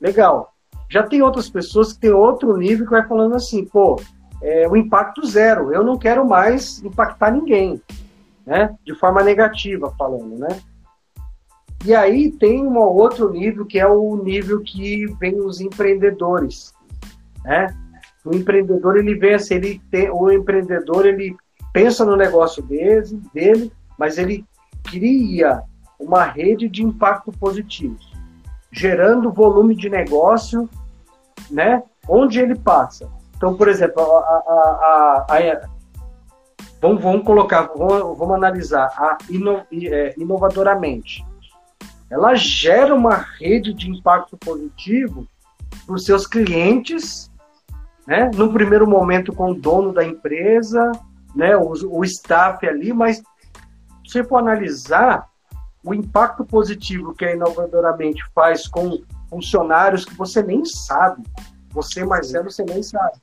[0.01, 0.55] Legal.
[0.91, 4.01] Já tem outras pessoas que têm outro nível que vai falando assim, pô,
[4.43, 7.83] é, o impacto zero, eu não quero mais impactar ninguém,
[8.49, 8.75] né?
[8.83, 10.49] De forma negativa falando, né?
[11.85, 16.73] E aí tem um outro nível que é o nível que vem os empreendedores,
[17.45, 17.67] né?
[18.25, 21.37] O empreendedor ele vê assim, ele tem, o empreendedor ele
[21.73, 24.45] pensa no negócio dele, dele, mas ele
[24.83, 25.63] cria
[26.01, 27.99] uma rede de impacto positivo,
[28.73, 30.69] gerando volume de negócio,
[31.51, 31.83] né?
[32.09, 33.09] Onde ele passa.
[33.37, 35.43] Então, por exemplo, a, a, a, a
[36.81, 41.25] vamos, vamos, colocar, vamos, vamos analisar a ino, é, inovadoramente.
[42.11, 45.27] Ela gera uma rede de impacto positivo
[45.87, 47.31] para os seus clientes,
[48.07, 48.31] né?
[48.35, 50.91] No primeiro momento com o dono da empresa,
[51.35, 51.57] né?
[51.57, 53.23] O, o staff ali, mas
[54.07, 55.29] se for analisar
[55.85, 61.23] o impacto positivo que a inovadoramente faz com funcionários que você nem sabe,
[61.71, 63.19] você Marcelo você nem sabe.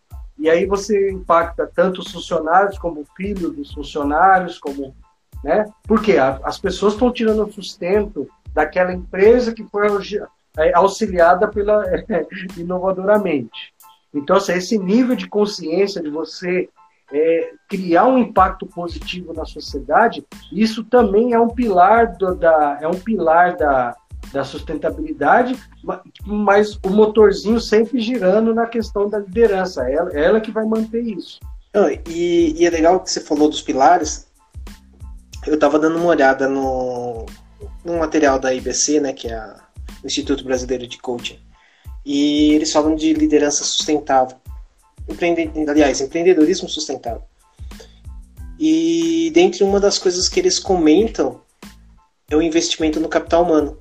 [0.45, 4.95] E aí você impacta tanto os funcionários como o filho dos funcionários, como,
[5.43, 5.65] né?
[5.87, 9.87] Porque as pessoas estão tirando o sustento daquela empresa que foi
[10.59, 11.83] é, auxiliada pela
[12.57, 13.73] inovadoramente.
[14.13, 16.69] Então, assim, esse nível de consciência de você
[17.11, 22.87] é, criar um impacto positivo na sociedade, isso também é um pilar do, da é
[22.87, 23.95] um pilar da,
[24.31, 25.57] da sustentabilidade,
[26.25, 29.89] mas o motorzinho sempre girando na questão da liderança.
[29.89, 31.39] Ela, ela que vai manter isso.
[32.09, 34.27] e, e, é legal que você falou dos pilares.
[35.45, 37.25] Eu estava dando uma olhada no,
[37.83, 39.55] no material da IBC, né, que é
[40.03, 41.39] o Instituto Brasileiro de Coaching,
[42.05, 44.37] e eles falam de liderança sustentável.
[45.07, 47.23] Empreende, aliás, empreendedorismo sustentável.
[48.59, 51.41] E dentre uma das coisas que eles comentam
[52.29, 53.77] é o investimento no capital humano.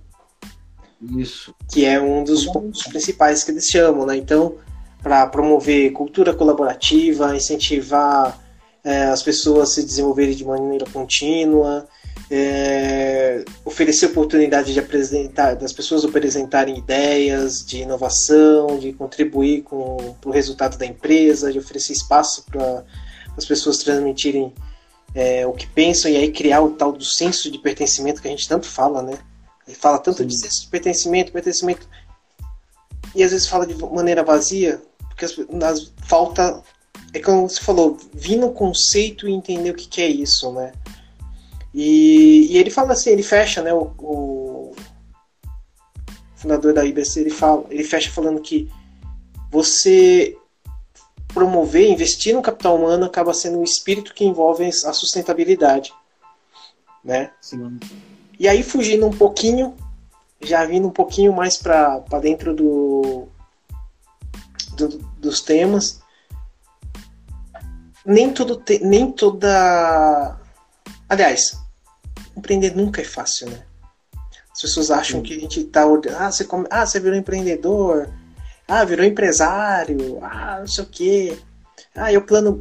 [1.16, 1.54] Isso.
[1.70, 4.16] Que é um dos pontos principais que eles chamam, né?
[4.16, 4.56] Então,
[5.02, 8.40] para promover cultura colaborativa, incentivar
[8.82, 11.86] é, as pessoas a se desenvolverem de maneira contínua,
[12.30, 20.30] é, oferecer oportunidade de apresentar, das pessoas apresentarem ideias de inovação, de contribuir com o
[20.30, 22.84] resultado da empresa, de oferecer espaço para
[23.36, 24.52] as pessoas transmitirem
[25.14, 28.30] é, o que pensam e aí criar o tal do senso de pertencimento que a
[28.30, 29.18] gente tanto fala, né?
[29.66, 30.26] Ele fala tanto Sim.
[30.26, 31.88] de senso de pertencimento, pertencimento.
[33.14, 36.62] E às vezes fala de maneira vazia, porque as, as, falta.
[37.12, 40.72] É como você falou, vir no conceito e entender o que, que é isso, né?
[41.72, 43.72] E, e, ele fala assim, ele fecha, né?
[43.72, 44.76] O, o,
[46.34, 48.68] fundador da IBC, ele, fala, ele fecha falando que
[49.50, 50.36] você
[51.28, 55.92] promover, investir no capital humano acaba sendo um espírito que envolve a sustentabilidade,
[57.02, 57.32] né?
[57.40, 57.78] Sim.
[58.44, 59.74] E aí, fugindo um pouquinho,
[60.42, 63.26] já vindo um pouquinho mais para dentro do,
[64.76, 66.02] do, dos temas,
[68.04, 70.38] nem tudo te, nem toda.
[71.08, 71.58] Aliás,
[72.36, 73.62] empreender nunca é fácil, né?
[74.52, 76.66] As pessoas acham que a gente tá olhando, ah, você, come...
[76.68, 78.10] ah, você virou empreendedor,
[78.68, 81.38] ah, virou empresário, ah, não sei o quê.
[81.94, 82.58] Ah, é o plano.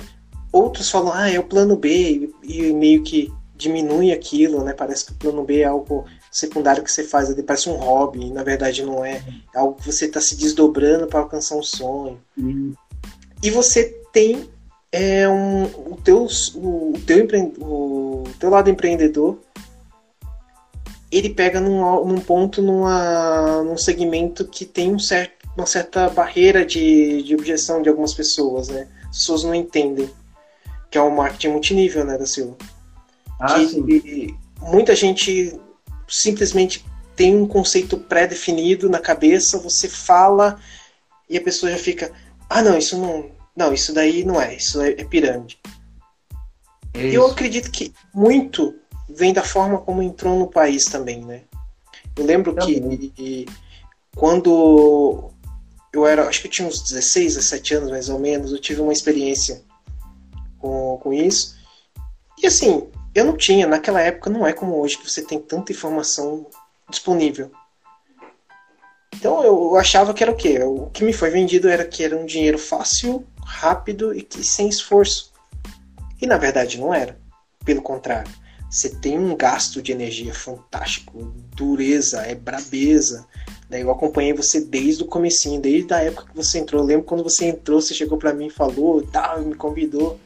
[0.49, 3.29] Outros falam, ah, é o plano B, e meio que
[3.63, 4.73] diminui aquilo, né?
[4.73, 8.27] Parece que o plano B é algo secundário que você faz, ele parece um hobby,
[8.27, 9.23] e na verdade não é.
[9.53, 12.19] É algo que você está se desdobrando para alcançar um sonho.
[12.37, 12.73] Uhum.
[13.41, 14.49] E você tem
[14.91, 19.39] é, um, o, teu, o, teu empre, o teu lado empreendedor,
[21.11, 26.65] ele pega num, num ponto, numa, num segmento que tem um certo, uma certa barreira
[26.65, 28.87] de, de objeção de algumas pessoas, né?
[29.09, 30.09] As pessoas não entendem,
[30.89, 32.55] que é o marketing multinível, né, da Silva.
[33.39, 34.37] Ah, que sim.
[34.61, 35.59] muita gente
[36.07, 40.59] simplesmente tem um conceito pré-definido na cabeça, você fala
[41.29, 42.11] e a pessoa já fica,
[42.49, 45.59] ah não, isso não, não, isso daí não é, isso é, é pirâmide.
[46.93, 48.75] É eu acredito que muito
[49.09, 51.41] vem da forma como entrou no país também, né?
[52.15, 52.97] Eu lembro também.
[53.09, 53.45] que
[54.15, 55.31] quando
[55.91, 58.81] eu era, acho que eu tinha uns 16, 17 anos mais ou menos, eu tive
[58.81, 59.61] uma experiência
[60.59, 61.55] com, com isso.
[62.41, 65.71] E assim, eu não tinha, naquela época não é como hoje, que você tem tanta
[65.71, 66.47] informação
[66.89, 67.51] disponível.
[69.15, 70.59] Então eu achava que era o quê?
[70.63, 75.31] O que me foi vendido era que era um dinheiro fácil, rápido e sem esforço.
[76.21, 77.17] E na verdade não era.
[77.63, 78.29] Pelo contrário.
[78.69, 83.25] você tem um gasto de energia fantástico, dureza, é brabeza.
[83.69, 83.81] Né?
[83.83, 86.81] Eu acompanhei você desde o comecinho, desde a época que você entrou.
[86.81, 90.19] Eu lembro quando você entrou, você chegou para mim e falou, tal, me convidou.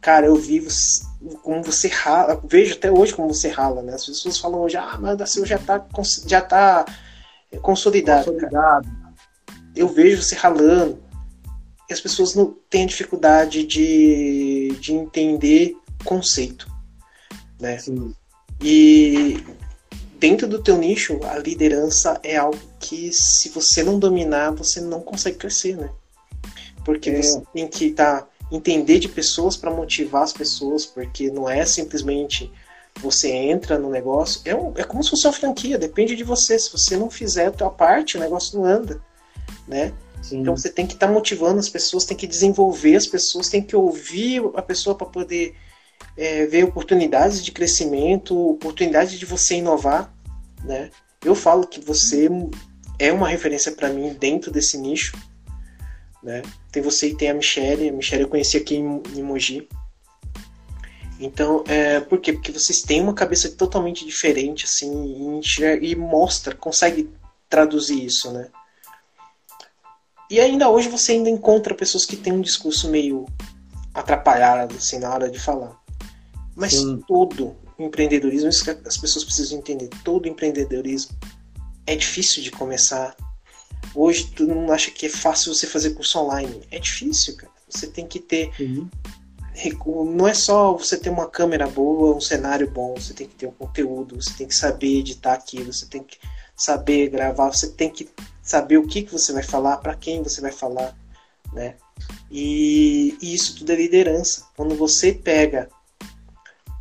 [0.00, 0.60] Cara, eu vi
[1.42, 3.94] como você rala, vejo até hoje como você rala, né?
[3.94, 5.84] As pessoas falam hoje, ah, mas o Dacil já tá,
[6.26, 6.86] já tá
[7.60, 8.32] consolidado.
[8.32, 8.88] consolidado.
[9.74, 11.02] Eu vejo você ralando.
[11.88, 16.70] E as pessoas não têm dificuldade de, de entender conceito,
[17.58, 17.78] né?
[17.78, 18.14] Sim.
[18.62, 19.42] E
[20.18, 25.00] dentro do teu nicho, a liderança é algo que se você não dominar, você não
[25.00, 25.90] consegue crescer, né?
[26.84, 27.22] Porque é.
[27.22, 31.64] você tem que estar tá entender de pessoas para motivar as pessoas, porque não é
[31.64, 32.50] simplesmente
[33.00, 36.58] você entra no negócio, é, um, é como se fosse uma franquia, depende de você.
[36.58, 39.00] Se você não fizer a tua parte, o negócio não anda,
[39.66, 39.92] né?
[40.22, 40.40] Sim.
[40.40, 43.62] Então você tem que estar tá motivando as pessoas, tem que desenvolver as pessoas, tem
[43.62, 45.54] que ouvir a pessoa para poder
[46.16, 50.12] é, ver oportunidades de crescimento, oportunidades de você inovar,
[50.64, 50.90] né?
[51.24, 52.28] Eu falo que você
[52.98, 55.16] é uma referência para mim dentro desse nicho,
[56.22, 56.42] né?
[56.78, 57.88] Tem você e tem a Michelle.
[57.88, 59.68] A Michelle eu conheci aqui em, em Mogi.
[61.18, 62.32] Então, é, por quê?
[62.32, 67.10] Porque vocês têm uma cabeça totalmente diferente, assim, e, e mostra, consegue
[67.50, 68.48] traduzir isso, né?
[70.30, 73.26] E ainda hoje você ainda encontra pessoas que têm um discurso meio
[73.92, 75.76] atrapalhado, assim, na hora de falar.
[76.54, 77.02] Mas Sim.
[77.08, 81.16] todo empreendedorismo, isso que as pessoas precisam entender, todo empreendedorismo
[81.86, 83.16] é difícil de começar,
[83.94, 86.62] Hoje tu não acha que é fácil você fazer curso online.
[86.70, 87.52] É difícil, cara.
[87.68, 88.50] Você tem que ter.
[88.60, 88.88] Uhum.
[90.14, 93.46] Não é só você ter uma câmera boa, um cenário bom, você tem que ter
[93.46, 96.16] um conteúdo, você tem que saber editar aquilo, você tem que
[96.56, 98.08] saber gravar, você tem que
[98.40, 100.96] saber o que, que você vai falar, para quem você vai falar,
[101.52, 101.74] né?
[102.30, 104.46] E, e, isso tudo é liderança.
[104.56, 105.68] Quando você pega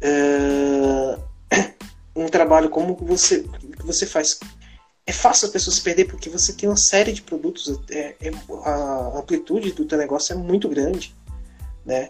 [0.03, 1.21] uh,
[2.15, 4.39] um trabalho como você, que você faz
[5.07, 8.31] é fácil a pessoa se perder porque você tem uma série de produtos, é, é,
[8.65, 11.15] a amplitude do teu negócio é muito grande,
[11.85, 12.09] né?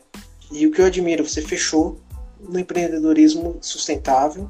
[0.52, 2.02] E o que eu admiro, você fechou
[2.40, 4.50] no empreendedorismo sustentável,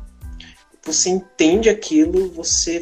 [0.82, 2.82] você entende aquilo, você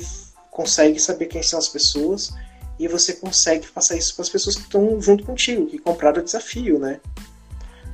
[0.52, 2.32] consegue saber quem são as pessoas
[2.78, 6.24] e você consegue passar isso para as pessoas que estão junto contigo, que compraram o
[6.24, 7.00] desafio, né?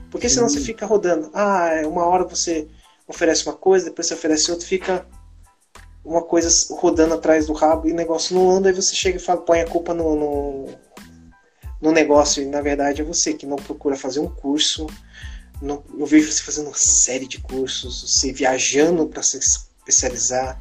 [0.10, 2.68] Porque senão você fica rodando, ah, é uma hora você
[3.08, 5.08] oferece uma coisa, depois você oferece outra, fica
[6.04, 9.22] uma coisa rodando atrás do rabo e o negócio não anda, e você chega e
[9.22, 10.70] fala, põe a culpa no, no,
[11.80, 14.88] no negócio, e na verdade é você que não procura fazer um curso.
[15.62, 20.60] Não, eu vejo você fazendo uma série de cursos, você viajando para se especializar.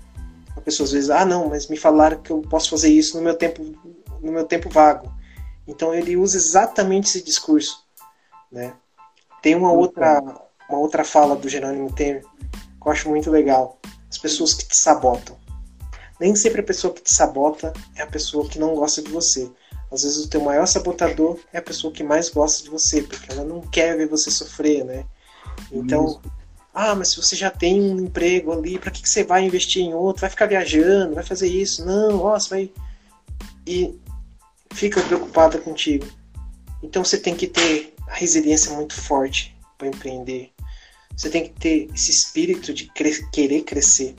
[0.55, 3.23] A pessoa às vezes, ah não, mas me falaram que eu posso fazer isso no
[3.23, 3.63] meu tempo,
[4.21, 5.11] no meu tempo vago.
[5.67, 7.83] Então ele usa exatamente esse discurso,
[8.53, 8.75] né?
[9.41, 10.21] Tem uma outra,
[10.69, 12.23] uma outra fala do Jerônimo Temer
[12.81, 13.79] que eu acho muito legal
[14.21, 15.37] pessoas que te sabotam.
[16.21, 19.51] Nem sempre a pessoa que te sabota é a pessoa que não gosta de você.
[19.91, 23.33] Às vezes o teu maior sabotador é a pessoa que mais gosta de você, porque
[23.33, 25.05] ela não quer ver você sofrer, né?
[25.73, 26.21] Então, Isso.
[26.73, 29.83] ah, mas se você já tem um emprego ali, para que, que você vai investir
[29.83, 30.21] em outro?
[30.21, 31.85] Vai ficar viajando, vai fazer isso?
[31.85, 32.73] Não, ó, você vai.
[33.67, 33.99] E
[34.73, 36.07] fica preocupada contigo.
[36.83, 40.53] Então você tem que ter a resiliência muito forte para empreender.
[41.21, 44.15] Você tem que ter esse espírito de cre querer crescer,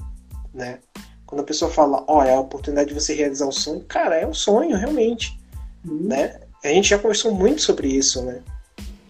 [0.54, 0.78] né?
[1.26, 4.18] Quando a pessoa fala, ó, oh, é a oportunidade de você realizar um sonho, cara,
[4.18, 5.36] é um sonho, realmente,
[5.84, 6.04] uhum.
[6.04, 6.40] né?
[6.64, 8.44] A gente já conversou muito sobre isso, né?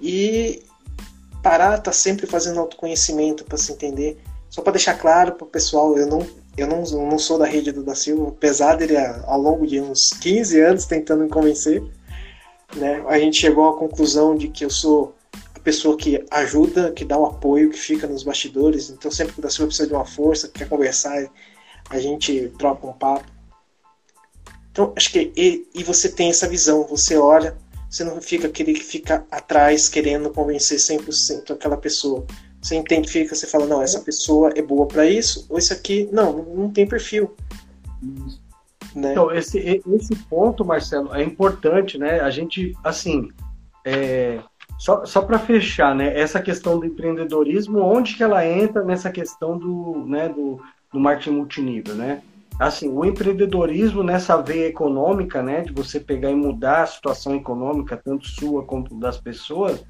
[0.01, 0.63] E
[1.43, 4.17] parar tá sempre fazendo autoconhecimento para se entender.
[4.49, 6.25] Só para deixar claro para o pessoal, eu não
[6.56, 10.12] eu não, não sou da rede do da Silva, apesar dele ao longo de uns
[10.12, 11.84] 15 anos tentando me convencer,
[12.73, 13.04] né?
[13.10, 15.13] A gente chegou à conclusão de que eu sou
[15.63, 18.89] pessoa que ajuda, que dá o apoio, que fica nos bastidores.
[18.89, 21.30] Então, sempre que o da precisa de uma força, quer conversar,
[21.89, 23.26] a gente troca um papo.
[24.71, 27.58] Então, acho que e, e você tem essa visão, você olha,
[27.89, 32.26] você não fica aquele que fica atrás querendo convencer 100% aquela pessoa.
[32.62, 36.07] Você entende, fica, você fala, não, essa pessoa é boa para isso, ou esse aqui,
[36.12, 37.36] não, não tem perfil.
[38.95, 39.12] Né?
[39.12, 42.20] Então, esse, esse ponto, Marcelo, é importante, né?
[42.20, 43.30] A gente, assim,
[43.86, 44.39] é,
[44.82, 49.55] só, só para fechar, né, essa questão do empreendedorismo, onde que ela entra nessa questão
[49.55, 50.59] do, né, do,
[50.91, 52.23] do marketing multinível, né?
[52.59, 57.95] Assim, o empreendedorismo nessa veia econômica, né, de você pegar e mudar a situação econômica,
[57.95, 59.86] tanto sua quanto das pessoas,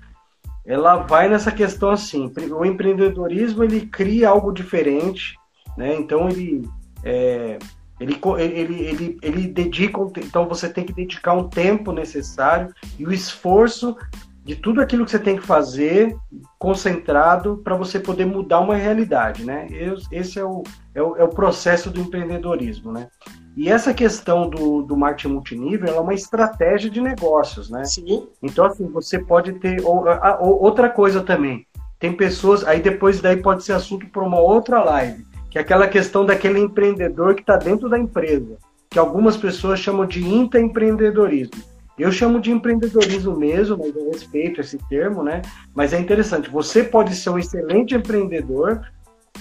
[0.65, 5.37] ela vai nessa questão assim, o empreendedorismo ele cria algo diferente,
[5.77, 5.95] né?
[5.95, 6.67] Então ele
[7.05, 7.57] é,
[7.97, 13.13] ele, ele, ele, ele dedica, então você tem que dedicar um tempo necessário e o
[13.13, 13.95] esforço
[14.43, 16.15] de tudo aquilo que você tem que fazer
[16.57, 19.67] concentrado para você poder mudar uma realidade, né?
[20.11, 20.63] Esse é o,
[20.95, 23.07] é o, é o, processo do empreendedorismo, né?
[23.55, 27.83] E essa questão do, do marketing multinível é uma estratégia de negócios, né?
[27.83, 28.27] Sim.
[28.41, 29.83] Então, assim, você pode ter...
[29.85, 30.05] Ou,
[30.39, 31.67] ou, outra coisa também,
[31.99, 32.65] tem pessoas...
[32.65, 36.59] Aí depois daí pode ser assunto para uma outra live, que é aquela questão daquele
[36.59, 38.57] empreendedor que está dentro da empresa,
[38.89, 41.70] que algumas pessoas chamam de intraempreendedorismo
[42.02, 45.41] eu chamo de empreendedorismo mesmo, mas eu respeito esse termo, né?
[45.74, 48.82] Mas é interessante, você pode ser um excelente empreendedor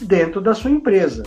[0.01, 1.23] dentro da sua empresa.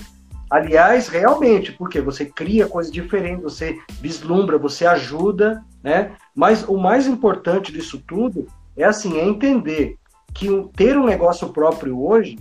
[0.49, 6.15] Aliás, realmente, porque você cria coisas diferentes, você vislumbra, você ajuda, né?
[6.35, 8.45] Mas o mais importante disso tudo
[8.77, 9.97] é assim, é entender
[10.33, 12.37] que ter um negócio próprio hoje,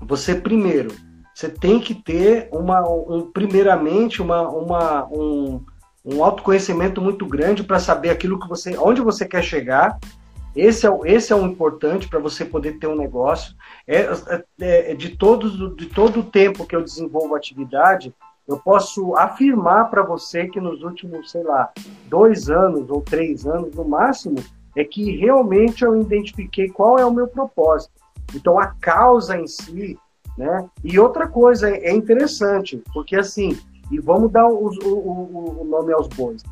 [0.00, 0.92] você primeiro,
[1.34, 5.64] você tem que ter uma, um, primeiramente uma, uma, um,
[6.04, 9.98] um autoconhecimento muito grande para saber aquilo que você, onde você quer chegar.
[10.54, 13.54] Esse é, esse é o importante para você poder ter um negócio.
[13.86, 14.08] É,
[14.60, 18.12] é, é, de, todos, de todo o tempo que eu desenvolvo atividade,
[18.48, 21.70] eu posso afirmar para você que nos últimos, sei lá,
[22.08, 24.42] dois anos ou três anos no máximo,
[24.76, 27.92] é que realmente eu identifiquei qual é o meu propósito.
[28.34, 29.96] Então, a causa em si,
[30.36, 30.68] né?
[30.82, 33.58] E outra coisa é interessante, porque assim,
[33.90, 36.42] e vamos dar o, o, o nome aos bois.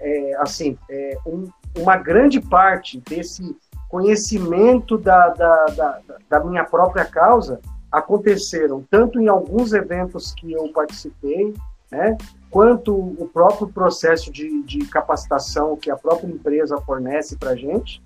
[0.00, 3.56] É, assim, é, um, uma grande parte desse
[3.88, 7.60] conhecimento da, da, da, da, minha própria causa
[7.92, 11.54] aconteceram tanto em alguns eventos que eu participei,
[11.90, 12.16] né,
[12.50, 18.02] quanto o próprio processo de, de capacitação que a própria empresa fornece para a gente,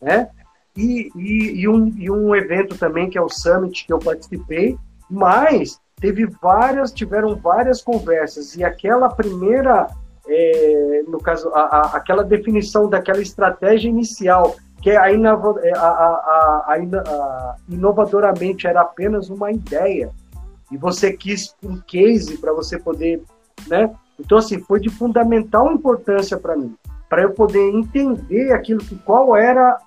[0.00, 0.28] né,
[0.76, 4.78] e, e, e, um, e um evento também que é o Summit que eu participei,
[5.08, 9.86] mas teve várias, tiveram várias conversas e aquela primeira,
[10.26, 15.72] é, no caso, a, a, aquela definição daquela estratégia inicial, que é a, inova, é,
[15.78, 20.10] a, inovadoramente era apenas uma ideia
[20.72, 23.22] e você quis um case para você poder,
[23.68, 23.94] né?
[24.18, 26.74] Então assim foi de fundamental importância para mim,
[27.08, 29.78] para eu poder entender aquilo que qual era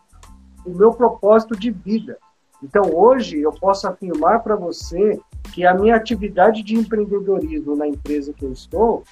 [0.65, 2.17] o meu propósito de vida.
[2.63, 5.19] Então hoje eu posso afirmar para você
[5.53, 9.03] que a minha atividade de empreendedorismo na empresa que eu estou,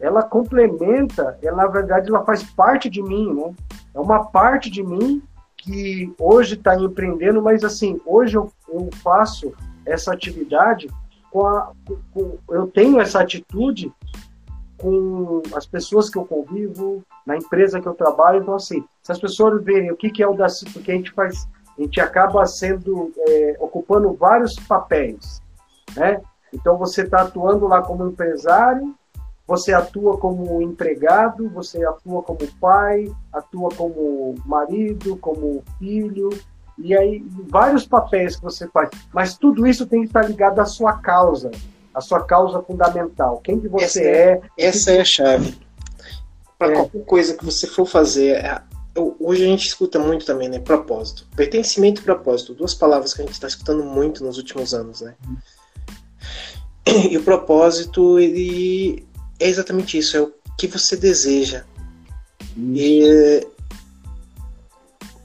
[0.00, 3.54] ela complementa, ela, na verdade, ela faz parte de mim, né?
[3.94, 5.22] É uma parte de mim
[5.56, 9.52] que hoje está empreendendo, mas assim, hoje eu, eu faço
[9.84, 10.88] essa atividade
[11.30, 11.72] com, a,
[12.12, 13.92] com, eu tenho essa atitude
[14.76, 19.18] com as pessoas que eu convivo, na empresa que eu trabalho, então assim, se as
[19.18, 22.46] pessoas verem o que, que é o da porque a gente faz, a gente acaba
[22.46, 25.42] sendo, é, ocupando vários papéis,
[25.96, 26.20] né?
[26.52, 28.94] Então você está atuando lá como empresário,
[29.46, 36.30] você atua como empregado, você atua como pai, atua como marido, como filho,
[36.76, 38.90] e aí vários papéis que você faz.
[39.12, 41.50] Mas tudo isso tem que estar ligado à sua causa,
[41.94, 43.40] à sua causa fundamental.
[43.42, 44.40] Quem que você essa é?
[44.58, 45.58] Essa é a chave.
[46.58, 46.74] Para é.
[46.74, 48.60] qualquer coisa que você for fazer, é,
[49.18, 50.58] hoje a gente escuta muito também, né?
[50.58, 51.26] Propósito.
[51.34, 52.54] Pertencimento e propósito.
[52.54, 55.14] Duas palavras que a gente está escutando muito nos últimos anos, né?
[57.10, 59.06] E o propósito, ele
[59.38, 61.64] é exatamente isso, é o que você deseja.
[62.56, 63.46] E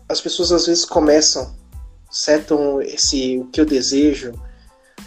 [0.07, 1.55] as pessoas às vezes começam,
[2.11, 4.33] setam esse o que eu desejo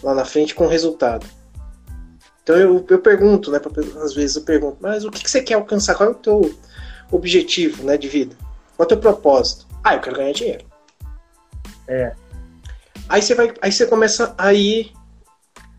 [0.03, 1.27] lá na frente com o resultado.
[2.43, 3.61] Então eu, eu pergunto, né?
[4.03, 5.95] Às vezes eu pergunto, mas o que, que você quer alcançar?
[5.95, 6.55] Qual é o teu
[7.11, 8.37] objetivo né, de vida?
[8.77, 9.67] Qual é o teu propósito?
[9.83, 10.65] Ah, eu quero ganhar dinheiro.
[11.89, 12.15] É.
[13.09, 14.93] Aí você vai, aí você começa a ir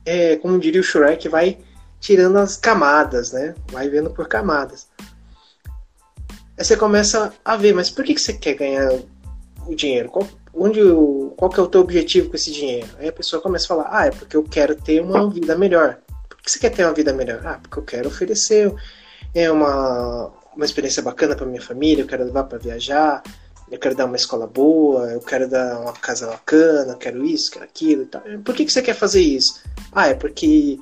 [0.08, 1.58] é, como diria o Shrek, vai
[2.00, 3.54] tirando as camadas, né?
[3.72, 4.88] Vai vendo por camadas.
[6.58, 8.90] Aí você começa a ver, mas por que, que você quer ganhar
[9.68, 10.10] o dinheiro?
[10.10, 10.80] Qual, onde
[11.36, 12.88] qual que é o teu objetivo com esse dinheiro?
[12.98, 16.00] Aí a pessoa começa a falar, ah, é porque eu quero ter uma vida melhor.
[16.30, 17.46] Por que você quer ter uma vida melhor?
[17.46, 18.74] Ah, porque eu quero oferecer
[19.36, 23.22] é, uma, uma experiência bacana para minha família, eu quero levar para viajar,
[23.70, 27.52] eu quero dar uma escola boa, eu quero dar uma casa bacana, eu quero isso,
[27.52, 28.22] quero aquilo e tal.
[28.44, 29.62] Por que, que você quer fazer isso?
[29.92, 30.80] Ah, é porque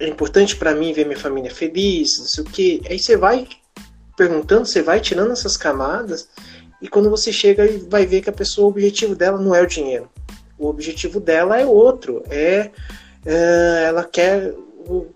[0.00, 2.82] é importante para mim ver minha família feliz, não sei o quê.
[2.88, 3.48] Aí você vai
[4.16, 6.28] perguntando, você vai tirando essas camadas
[6.82, 9.62] e quando você chega e vai ver que a pessoa, o objetivo dela não é
[9.62, 10.10] o dinheiro.
[10.58, 12.70] O objetivo dela é outro, é,
[13.24, 15.06] é ela quer o,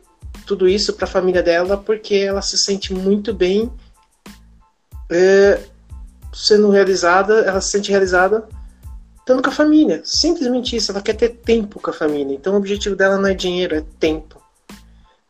[0.47, 3.71] tudo isso para a família dela porque ela se sente muito bem
[5.11, 5.61] é,
[6.39, 8.47] sendo realizada, ela se sente realizada
[9.19, 10.01] estando com a família.
[10.05, 12.35] Simplesmente isso, ela quer ter tempo com a família.
[12.35, 14.41] Então o objetivo dela não é dinheiro, é tempo.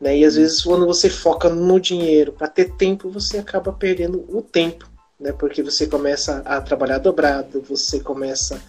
[0.01, 0.19] Né?
[0.19, 4.43] E às vezes quando você foca no dinheiro para ter tempo, você acaba perdendo o
[4.43, 4.87] tempo.
[5.19, 5.33] né?
[5.33, 8.61] Porque você começa a trabalhar dobrado, você começa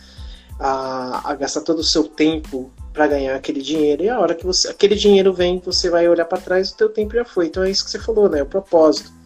[0.60, 4.46] a, a gastar todo o seu tempo para ganhar aquele dinheiro e a hora que
[4.46, 7.46] você aquele dinheiro vem, você vai olhar para trás, o teu tempo já foi.
[7.48, 8.42] Então é isso que você falou, né?
[8.42, 9.19] O propósito.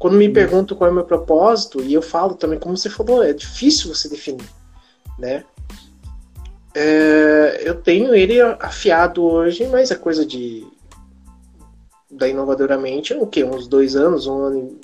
[0.00, 3.22] Quando me perguntam qual é o meu propósito, e eu falo também, como você falou,
[3.22, 4.48] é difícil você definir,
[5.18, 5.44] né?
[6.74, 10.66] É, eu tenho ele afiado hoje, mas é coisa de
[12.10, 14.80] da inovadoramente, o que uns dois anos, um ano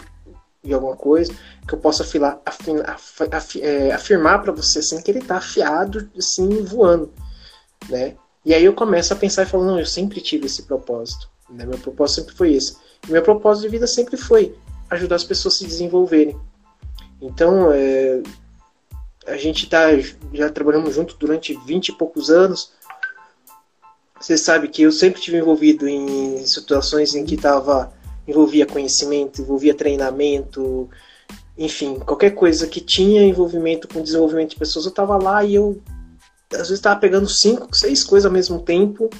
[0.63, 1.33] e alguma coisa
[1.67, 5.39] que eu possa afilar, afin, af, af, é, afirmar para você assim que ele está
[5.39, 7.11] afiado, assim voando,
[7.89, 8.17] né?
[8.45, 11.65] E aí eu começo a pensar e falo, não, eu sempre tive esse propósito, né?
[11.65, 12.77] Meu propósito sempre foi esse.
[13.09, 14.55] E meu propósito de vida sempre foi
[14.91, 16.37] ajudar as pessoas a se desenvolverem.
[17.21, 18.23] Então, é,
[19.27, 19.87] a gente tá,
[20.33, 22.73] já trabalhamos junto durante 20 e poucos anos.
[24.21, 27.93] Você sabe que eu sempre tive envolvido em situações em que estava
[28.27, 30.89] envolvia conhecimento, envolvia treinamento,
[31.57, 35.81] enfim, qualquer coisa que tinha envolvimento com desenvolvimento de pessoas, eu estava lá e eu
[36.53, 39.11] às vezes estava pegando cinco, seis coisas ao mesmo tempo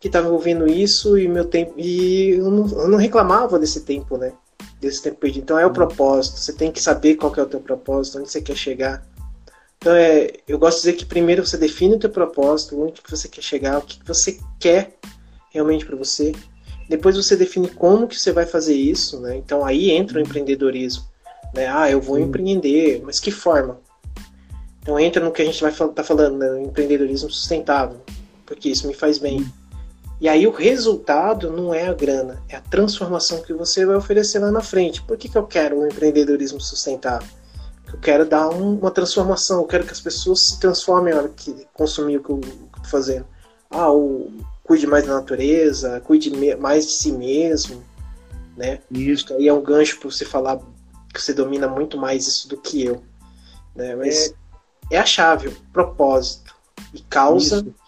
[0.00, 4.16] que estava envolvendo isso e meu tempo e eu não, eu não reclamava desse tempo,
[4.16, 4.32] né?
[4.80, 5.42] Desse tempo perdido.
[5.44, 5.74] Então é o uhum.
[5.74, 6.38] propósito.
[6.38, 9.06] Você tem que saber qual que é o teu propósito, onde você quer chegar.
[9.78, 13.10] Então é, eu gosto de dizer que primeiro você define o teu propósito, onde que
[13.10, 14.96] você quer chegar, o que você quer
[15.50, 16.32] realmente para você.
[16.88, 19.36] Depois você define como que você vai fazer isso, né?
[19.36, 20.26] Então aí entra o uhum.
[20.26, 21.04] empreendedorismo,
[21.54, 21.66] né?
[21.66, 23.80] Ah, eu vou empreender, mas que forma?
[24.80, 26.62] Então entra no que a gente vai estar tá falando, né?
[26.62, 28.00] empreendedorismo sustentável,
[28.44, 29.46] porque isso me faz bem.
[30.22, 34.38] E aí o resultado não é a grana, é a transformação que você vai oferecer
[34.38, 35.02] lá na frente.
[35.02, 37.28] Por que, que eu quero um empreendedorismo sustentável?
[37.92, 41.28] Eu quero dar um, uma transformação, eu quero que as pessoas se transformem na hora
[41.28, 43.26] que consumir o que eu estou fazendo.
[43.68, 44.30] Ah, o,
[44.62, 47.82] cuide mais da natureza, cuide mais de si mesmo,
[48.56, 48.78] né?
[48.92, 50.60] Isso aí é um gancho para você falar
[51.12, 53.02] que você domina muito mais isso do que eu,
[53.74, 53.96] né?
[53.96, 54.32] Mas
[54.88, 56.54] é, é a chave, o propósito
[56.94, 57.81] e causa isso.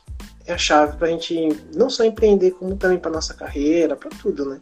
[0.46, 4.10] É a chave para a gente não só empreender como também para nossa carreira, para
[4.10, 4.60] tudo, né?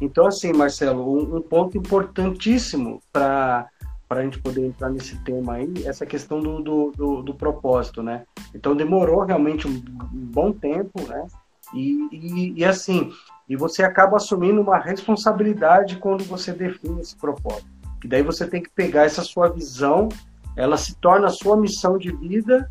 [0.00, 3.68] Então assim, Marcelo, um, ponto importantíssimo para
[4.10, 8.24] a gente poder entrar nesse tema aí, essa questão do, do, do, do propósito, né?
[8.54, 9.80] Então demorou realmente um,
[10.12, 11.26] bom tempo, né?
[11.74, 13.12] E, e, e, assim,
[13.48, 17.68] e você acaba assumindo uma responsabilidade quando você define esse propósito.
[18.00, 20.08] Que daí você tem que pegar essa sua visão,
[20.56, 22.68] ela se torna a sua missão de vida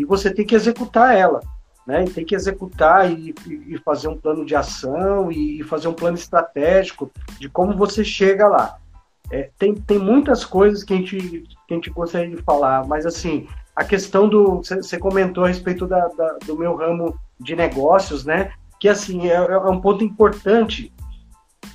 [0.00, 1.40] e você tem que executar ela.
[1.86, 2.04] Né?
[2.04, 6.16] E tem que executar e, e fazer um plano de ação e fazer um plano
[6.16, 8.78] estratégico de como você chega lá.
[9.30, 13.06] É, tem, tem muitas coisas que a, gente, que a gente gostaria de falar, mas
[13.06, 13.46] assim,
[13.76, 14.56] a questão do.
[14.56, 18.52] Você comentou a respeito da, da, do meu ramo de negócios, né?
[18.78, 20.92] Que assim, é, é, um ponto importante.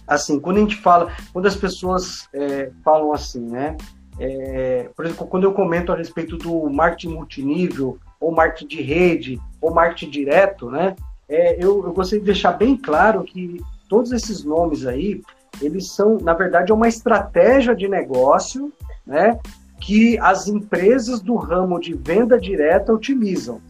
[0.07, 3.75] Assim, quando a gente fala, quando as pessoas é, falam assim, né?
[4.19, 9.41] É, por exemplo, quando eu comento a respeito do marketing multinível, ou marketing de rede,
[9.61, 10.95] ou marketing direto, né?
[11.27, 15.21] É, eu, eu gostaria de deixar bem claro que todos esses nomes aí,
[15.61, 18.71] eles são, na verdade, é uma estratégia de negócio,
[19.05, 19.39] né,
[19.79, 23.61] que as empresas do ramo de venda direta utilizam.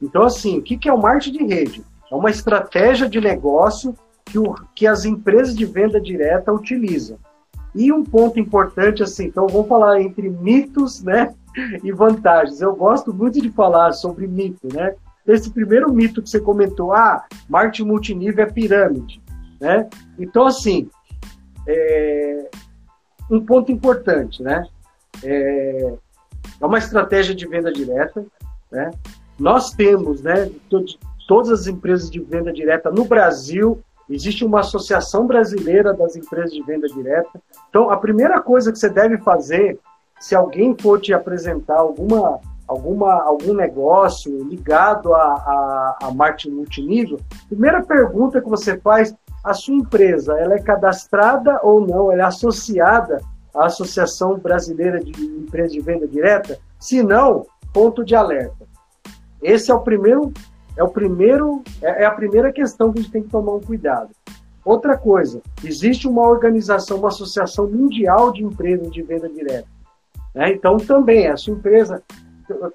[0.00, 1.84] Então, assim, o que é o marketing de rede?
[2.10, 7.18] É uma estratégia de negócio que, o, que as empresas de venda direta utilizam.
[7.74, 11.34] E um ponto importante, assim, então vamos falar entre mitos, né,
[11.82, 12.60] e vantagens.
[12.60, 14.94] Eu gosto muito de falar sobre mito, né?
[15.26, 19.22] Esse primeiro mito que você comentou, ah, marketing multinível é pirâmide,
[19.60, 19.88] né?
[20.18, 20.90] Então, assim,
[21.66, 22.50] é,
[23.30, 24.66] um ponto importante, né?
[25.22, 25.94] É,
[26.60, 28.24] é, uma estratégia de venda direta,
[28.70, 28.90] né?
[29.38, 30.50] Nós temos, né,
[31.26, 36.62] todas as empresas de venda direta no Brasil, existe uma associação brasileira das empresas de
[36.62, 37.40] venda direta.
[37.68, 39.78] Então, a primeira coisa que você deve fazer,
[40.24, 47.20] se alguém for te apresentar alguma, alguma, algum negócio ligado a, a, a marketing multinível,
[47.46, 49.14] primeira pergunta que você faz
[49.44, 53.20] a sua empresa ela é cadastrada ou não, ela é associada
[53.54, 56.58] à Associação Brasileira de Empresas de Venda Direta?
[56.80, 58.66] Se não, ponto de alerta.
[59.42, 60.32] Esse é o primeiro,
[60.74, 63.60] é o primeiro, é, é a primeira questão que a gente tem que tomar um
[63.60, 64.08] cuidado.
[64.64, 69.73] Outra coisa, existe uma organização, uma associação mundial de empresas de venda direta.
[70.34, 70.52] Né?
[70.52, 72.02] Então, também, a sua empresa,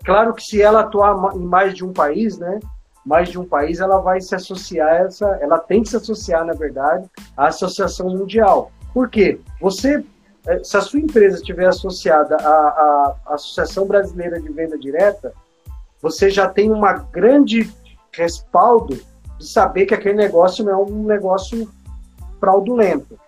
[0.06, 2.60] claro que se ela atuar em mais de um país, né,
[3.06, 6.46] mais de um país, ela vai se associar a essa, ela tem que se associar,
[6.46, 8.72] na verdade, à Associação Mundial.
[8.94, 9.40] Por quê?
[9.62, 10.04] Você,
[10.48, 15.34] eh, se a sua empresa estiver associada à, à Associação Brasileira de Venda Direta,
[16.02, 17.72] você já tem uma grande
[18.12, 19.00] respaldo
[19.38, 21.70] de saber que aquele negócio não é um negócio
[22.40, 23.20] fraudulento.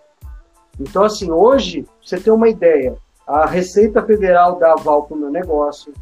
[0.78, 5.30] Então, assim, hoje, você tem uma ideia, a Receita Federal dá aval para o meu
[5.30, 5.92] negócio,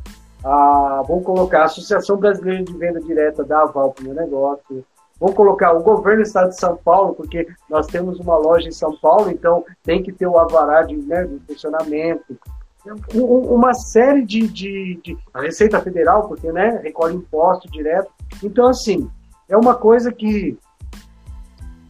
[0.43, 4.85] a, vamos colocar a Associação Brasileira de Venda Direta dá aval para o meu negócio,
[5.19, 8.73] vamos colocar o governo do estado de São Paulo, porque nós temos uma loja em
[8.73, 12.39] São Paulo, então tem que ter o avará de, né, de funcionamento,
[13.13, 18.11] uma série de, de, de, A Receita Federal, porque né, recolhe imposto direto.
[18.43, 19.11] Então, assim,
[19.49, 20.59] é uma coisa que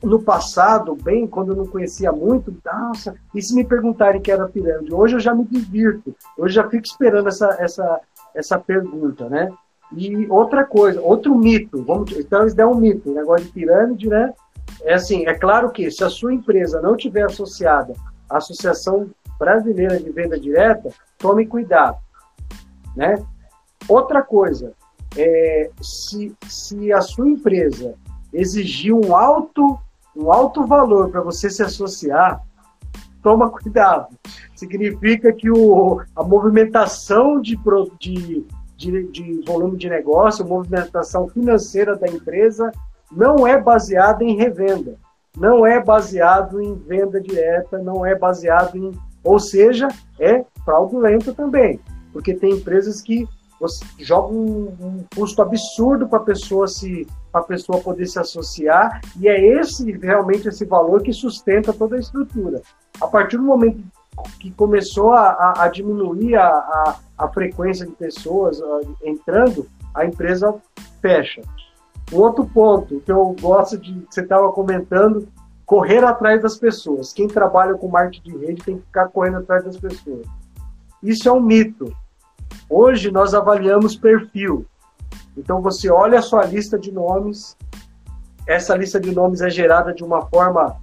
[0.03, 4.48] no passado, bem, quando eu não conhecia muito, nossa, e se me perguntarem que era
[4.48, 4.94] pirâmide?
[4.94, 8.01] Hoje eu já me divirto, hoje já fico esperando essa, essa,
[8.34, 9.53] essa pergunta, né?
[9.92, 14.09] E outra coisa, outro mito, vamos, então isso é um mito, o negócio de pirâmide,
[14.09, 14.32] né?
[14.82, 17.92] É assim, é claro que se a sua empresa não tiver associada
[18.28, 21.98] à Associação Brasileira de Venda Direta, tome cuidado,
[22.96, 23.22] né?
[23.88, 24.72] Outra coisa,
[25.16, 27.94] é, se, se a sua empresa
[28.32, 29.78] exigir um alto
[30.20, 32.42] um alto valor para você se associar,
[33.22, 34.08] toma cuidado.
[34.54, 37.58] Significa que o, a movimentação de,
[37.98, 38.44] de,
[38.76, 42.70] de, de volume de negócio, movimentação financeira da empresa
[43.10, 44.96] não é baseada em revenda,
[45.36, 48.92] não é baseado em venda direta, não é baseado em.
[49.24, 51.80] Ou seja, é fraudulento também,
[52.12, 53.28] porque tem empresas que
[53.60, 59.00] você joga um, um custo absurdo para a pessoa se a pessoa poder se associar
[59.18, 62.60] e é esse realmente esse valor que sustenta toda a estrutura.
[63.00, 63.82] A partir do momento
[64.38, 68.60] que começou a, a, a diminuir a, a, a, frequência de pessoas
[69.02, 70.54] entrando, a empresa
[71.00, 71.42] fecha.
[72.12, 75.28] Um outro ponto que eu gosto de que você estava comentando,
[75.64, 77.12] correr atrás das pessoas.
[77.12, 80.26] Quem trabalha com marketing de rede tem que ficar correndo atrás das pessoas.
[81.02, 81.94] Isso é um mito.
[82.68, 84.66] Hoje nós avaliamos perfil.
[85.41, 87.57] Então você olha a sua lista de nomes,
[88.47, 90.76] essa lista de nomes é gerada de uma forma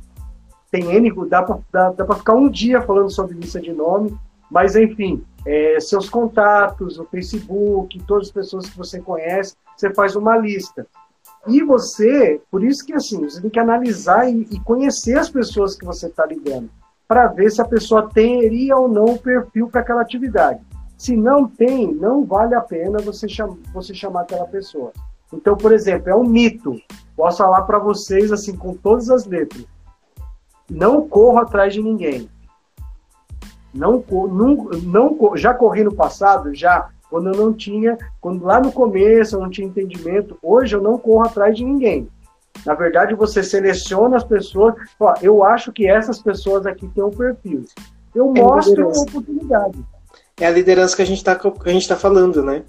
[0.70, 4.18] tem N, dá para ficar um dia falando sobre lista de nome,
[4.52, 10.16] mas enfim, é, seus contatos, o Facebook, todas as pessoas que você conhece, você faz
[10.16, 10.86] uma lista.
[11.48, 15.76] E você, por isso que assim, você tem que analisar e, e conhecer as pessoas
[15.76, 16.70] que você está ligando,
[17.08, 20.60] para ver se a pessoa teria ou não o perfil para aquela atividade.
[20.98, 24.92] Se não tem, não vale a pena você, cham você chamar aquela pessoa.
[25.32, 26.76] Então, por exemplo, é um mito.
[27.16, 29.66] Posso falar para vocês assim com todas as letras.
[30.70, 32.28] Não corro atrás de ninguém.
[33.74, 38.72] Não, não, não já corri no passado, já quando eu não tinha, quando lá no
[38.72, 40.38] começo eu não tinha entendimento.
[40.42, 42.10] Hoje eu não corro atrás de ninguém.
[42.66, 44.74] Na verdade, você seleciona as pessoas.
[45.00, 47.66] Ó, eu acho que essas pessoas aqui têm um perfil.
[48.16, 49.86] Eu mostro a oportunidade
[50.40, 52.64] é a liderança que a gente está tá falando, né?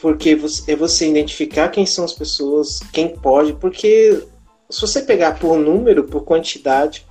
[0.00, 4.24] Porque você, é você identificar quem são as pessoas, quem pode, porque
[4.70, 7.06] se você pegar por número, por quantidade,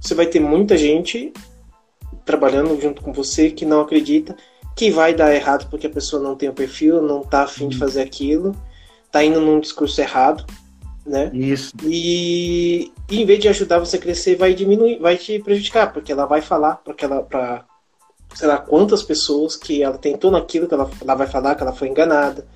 [0.00, 1.32] você vai ter muita gente
[2.24, 4.36] trabalhando junto com você que não acredita
[4.76, 7.76] que vai dar errado porque a pessoa não tem o perfil, não tá afim de
[7.76, 8.56] fazer aquilo,
[9.10, 10.46] tá indo num discurso errado,
[11.04, 11.30] né?
[11.34, 11.72] Isso.
[11.84, 16.12] E, e em vez de ajudar você a crescer, vai diminuir, vai te prejudicar, porque
[16.12, 17.64] ela vai falar para aquela para
[18.34, 21.72] sei lá quantas pessoas que ela tentou naquilo que ela, ela vai falar que ela
[21.72, 22.46] foi enganada,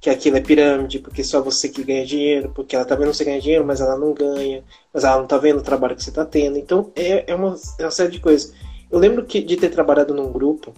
[0.00, 3.24] que aquilo é pirâmide, porque só você que ganha dinheiro, porque ela tá vendo você
[3.24, 6.10] ganhar dinheiro, mas ela não ganha, mas ela não tá vendo o trabalho que você
[6.10, 6.58] tá tendo.
[6.58, 8.52] Então é, é, uma, é uma série de coisas.
[8.90, 10.74] Eu lembro que de ter trabalhado num grupo,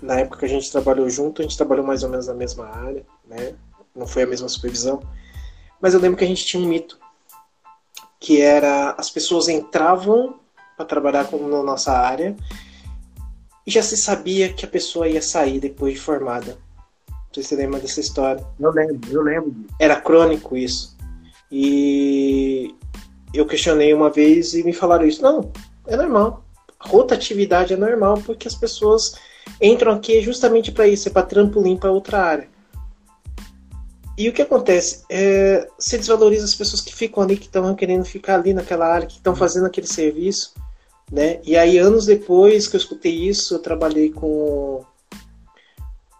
[0.00, 2.66] na época que a gente trabalhou junto, a gente trabalhou mais ou menos na mesma
[2.66, 3.54] área, né?
[3.94, 5.02] Não foi a mesma supervisão.
[5.80, 6.98] Mas eu lembro que a gente tinha um mito,
[8.18, 10.38] que era as pessoas entravam
[10.76, 12.36] para trabalhar com, na nossa área
[13.66, 16.58] e já se sabia que a pessoa ia sair depois de formada.
[17.08, 18.44] Não sei se você lembra dessa história.
[18.58, 19.54] Eu lembro, eu lembro.
[19.78, 20.96] Era crônico isso.
[21.50, 22.74] E
[23.32, 25.22] eu questionei uma vez e me falaram isso.
[25.22, 25.52] Não,
[25.86, 26.44] é normal.
[26.78, 29.14] Rotatividade é normal porque as pessoas
[29.60, 32.48] entram aqui justamente para isso, é para trampolim para outra área.
[34.16, 35.04] E o que acontece?
[35.08, 39.06] É, você desvaloriza as pessoas que ficam ali, que estão querendo ficar ali naquela área,
[39.06, 40.52] que estão fazendo aquele serviço.
[41.10, 41.40] Né?
[41.44, 44.84] E aí, anos depois que eu escutei isso, eu trabalhei com,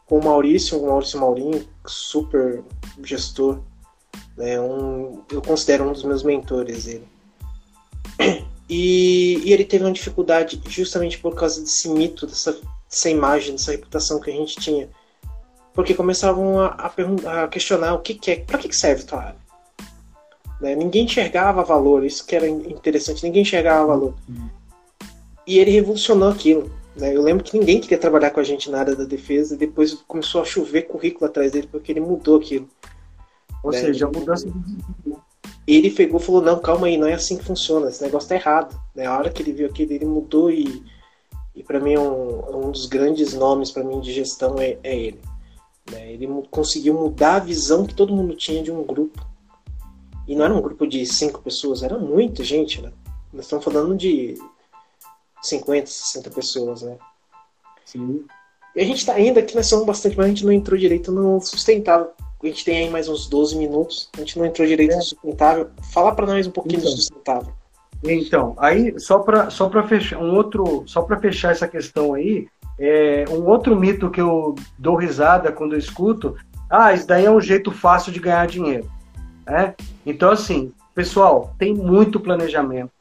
[0.04, 2.64] com o Maurício, o Maurício Maurinho, super
[3.04, 3.60] gestor.
[4.36, 4.60] Né?
[4.60, 7.06] Um, eu considero um dos meus mentores ele.
[8.72, 12.56] E, e, ele teve uma dificuldade justamente por causa desse mito, dessa,
[12.88, 14.88] dessa imagem, dessa reputação que a gente tinha.
[15.74, 19.22] Porque começavam a, a, a questionar o que, que é, para que, que serve tua
[19.22, 19.40] área.
[20.60, 20.76] Né?
[20.76, 24.14] Ninguém enxergava valor, isso que era interessante, ninguém enxergava valor.
[24.28, 24.59] Uhum.
[25.46, 26.70] E ele revolucionou aquilo.
[26.96, 27.14] Né?
[27.14, 29.94] Eu lembro que ninguém queria trabalhar com a gente na área da defesa, e depois
[30.06, 32.68] começou a chover currículo atrás dele, porque ele mudou aquilo.
[33.62, 33.80] Ou né?
[33.80, 35.14] seja, a mudança de
[35.66, 38.34] ele pegou e falou, não, calma aí, não é assim que funciona, esse negócio tá
[38.34, 38.78] errado.
[38.94, 39.06] Né?
[39.06, 40.82] A hora que ele viu aquilo, ele mudou e,
[41.54, 44.96] e para mim é um, um dos grandes nomes para mim de gestão é, é
[44.96, 45.20] ele.
[45.90, 46.12] Né?
[46.12, 49.24] Ele conseguiu mudar a visão que todo mundo tinha de um grupo.
[50.26, 52.92] E não era um grupo de cinco pessoas, era muita gente, né?
[53.32, 54.38] Nós estamos falando de
[55.42, 56.96] 50, 60 pessoas, né?
[57.84, 58.24] Sim.
[58.74, 61.10] E a gente tá ainda aqui, nós somos bastante, mas a gente não entrou direito
[61.10, 62.10] no sustentável.
[62.42, 64.96] A gente tem aí mais uns 12 minutos, a gente não entrou direito é.
[64.96, 65.70] no sustentável.
[65.92, 67.52] Fala para nós um pouquinho então, do sustentável.
[68.02, 72.48] Então, aí só para só para fechar um outro, só para fechar essa questão aí,
[72.78, 76.34] é, um outro mito que eu dou risada quando eu escuto,
[76.70, 78.90] ah, isso daí é um jeito fácil de ganhar dinheiro.
[79.44, 79.74] Né?
[80.06, 82.92] Então, assim, pessoal, tem muito planejamento.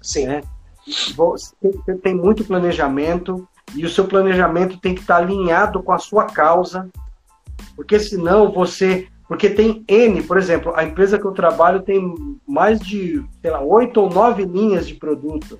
[0.00, 0.26] Sim.
[0.26, 0.42] Né?
[0.86, 1.54] Você
[2.02, 6.88] tem muito planejamento e o seu planejamento tem que estar alinhado com a sua causa,
[7.74, 9.08] porque senão você.
[9.28, 12.14] Porque tem N, por exemplo, a empresa que eu trabalho tem
[12.46, 15.58] mais de, sei lá, oito ou nove linhas de produto.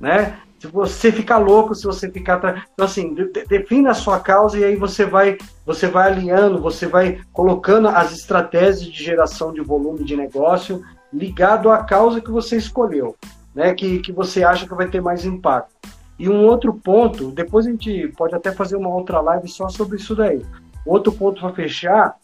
[0.00, 0.38] Né?
[0.58, 2.64] Se você ficar louco, se você ficar.
[2.72, 3.14] Então, assim,
[3.46, 8.10] defina a sua causa e aí você vai, você vai alinhando, você vai colocando as
[8.12, 13.14] estratégias de geração de volume de negócio ligado à causa que você escolheu,
[13.54, 13.74] né?
[13.74, 15.74] Que, que você acha que vai ter mais impacto.
[16.18, 19.96] E um outro ponto, depois a gente pode até fazer uma outra live só sobre
[19.96, 20.42] isso daí.
[20.86, 22.16] Outro ponto para fechar,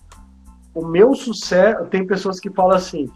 [0.74, 3.08] o meu sucesso, tem pessoas que falam assim,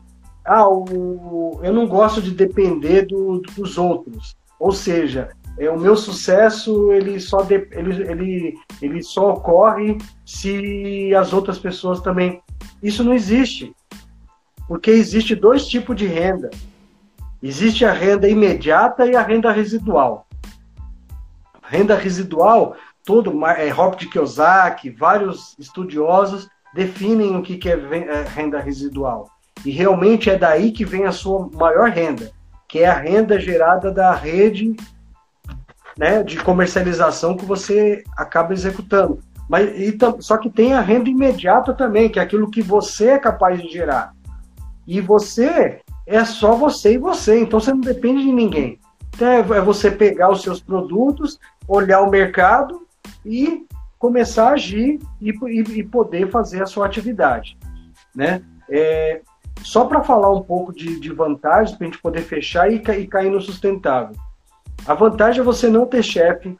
[0.45, 4.37] ah, o, eu não gosto de depender do, dos outros.
[4.59, 11.15] Ou seja, é, o meu sucesso ele só, de, ele, ele, ele só ocorre se
[11.15, 12.41] as outras pessoas também.
[12.83, 13.75] Isso não existe.
[14.67, 16.51] Porque existe dois tipos de renda.
[17.43, 20.27] Existe a renda imediata e a renda residual.
[21.63, 29.29] Renda residual, todo é, Robert Kiyosaki, vários estudiosos definem o que é, é renda residual.
[29.65, 32.31] E realmente é daí que vem a sua maior renda
[32.73, 34.75] que é a renda gerada da rede
[35.95, 39.19] né, de comercialização que você acaba executando.
[39.47, 43.19] Mas, e, só que tem a renda imediata também, que é aquilo que você é
[43.19, 44.15] capaz de gerar.
[44.87, 48.79] E você é só você e você, então você não depende de ninguém.
[49.15, 51.39] Então é, é você pegar os seus produtos,
[51.69, 52.87] olhar o mercado
[53.25, 53.67] e
[53.99, 57.57] começar a agir e, e, e poder fazer a sua atividade.
[58.15, 58.43] Né?
[58.69, 59.21] É,
[59.63, 63.07] só para falar um pouco de, de vantagens, para a gente poder fechar e, e
[63.07, 64.17] cair no sustentável.
[64.87, 66.57] A vantagem é você não ter chefe,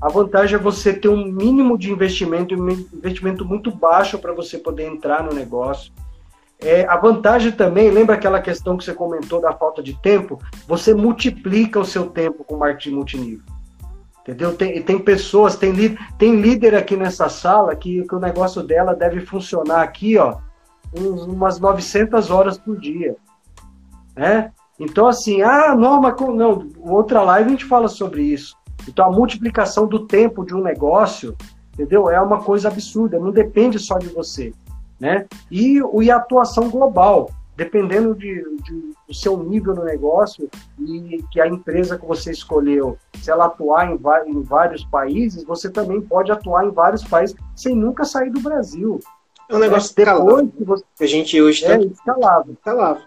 [0.00, 4.58] a vantagem é você ter um mínimo de investimento, um investimento muito baixo para você
[4.58, 5.92] poder entrar no negócio.
[6.64, 10.38] É, a vantagem também, lembra aquela questão que você comentou da falta de tempo?
[10.68, 13.44] Você multiplica o seu tempo com marketing multinível.
[14.20, 14.54] Entendeu?
[14.56, 15.72] Tem, tem pessoas, tem,
[16.16, 20.36] tem líder aqui nessa sala que, que o negócio dela deve funcionar aqui, ó,
[20.96, 23.16] uns, umas 900 horas por dia.
[24.14, 24.52] Né?
[24.78, 28.56] Então, assim, ah, não, mas não, outra live a gente fala sobre isso.
[28.88, 31.36] Então, a multiplicação do tempo de um negócio,
[31.72, 32.08] entendeu?
[32.08, 34.52] É uma coisa absurda, não depende só de você.
[35.02, 35.26] Né?
[35.50, 40.48] E, e a atuação global, dependendo de, de, do seu nível no negócio
[40.78, 43.98] e que a empresa que você escolheu, se ela atuar em,
[44.28, 49.00] em vários países, você também pode atuar em vários países sem nunca sair do Brasil.
[49.50, 50.84] É um negócio é, depois que você...
[51.00, 52.52] a gente hoje é, escalável.
[52.52, 53.02] escalável.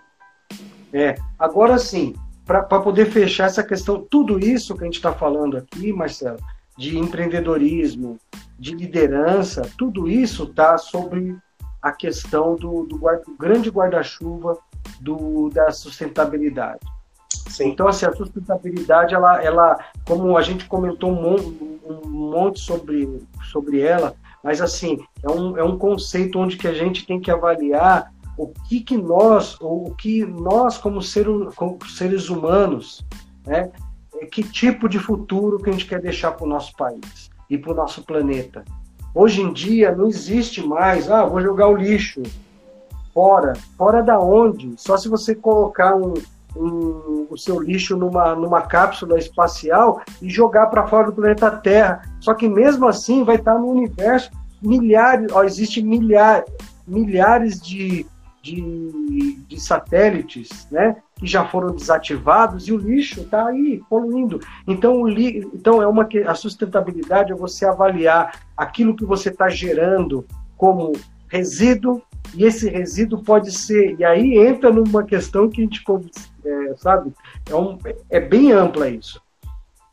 [0.91, 1.15] É.
[1.39, 2.13] Agora sim,
[2.45, 6.39] para poder fechar essa questão, tudo isso que a gente está falando aqui, Marcelo,
[6.77, 8.19] de empreendedorismo,
[8.59, 11.37] de liderança, tudo isso está sobre
[11.85, 14.57] a questão do, do, guarda, do grande guarda-chuva
[15.53, 16.79] da sustentabilidade.
[17.47, 17.69] Sim.
[17.69, 23.21] Então, assim, a sustentabilidade, ela, ela, como a gente comentou um monte, um monte sobre,
[23.51, 27.29] sobre ela, mas, assim, é um, é um conceito onde que a gente tem que
[27.29, 33.05] avaliar o que, que nós, ou o que nós, como, ser, como seres humanos,
[33.45, 33.71] né,
[34.15, 37.59] é, que tipo de futuro que a gente quer deixar para o nosso país e
[37.59, 38.65] para o nosso planeta.
[39.15, 42.21] Hoje em dia não existe mais, ah, vou jogar o lixo
[43.13, 43.53] fora.
[43.77, 44.73] Fora da onde?
[44.75, 46.13] Só se você colocar um,
[46.53, 52.01] um, o seu lixo numa, numa cápsula espacial e jogar para fora do planeta Terra.
[52.19, 54.29] Só que mesmo assim vai estar no universo
[54.61, 56.51] milhares, ó, existe milhares,
[56.87, 58.05] milhares de,
[58.41, 64.39] de, de, satélites, né, que já foram desativados e o lixo está aí poluindo.
[64.67, 69.47] Então, o li, então é uma a sustentabilidade é você avaliar aquilo que você está
[69.49, 70.25] gerando
[70.57, 70.93] como
[71.27, 72.01] resíduo
[72.33, 75.83] e esse resíduo pode ser e aí entra numa questão que a gente
[76.43, 77.13] é, sabe
[77.49, 77.77] é, um,
[78.09, 79.21] é bem ampla isso.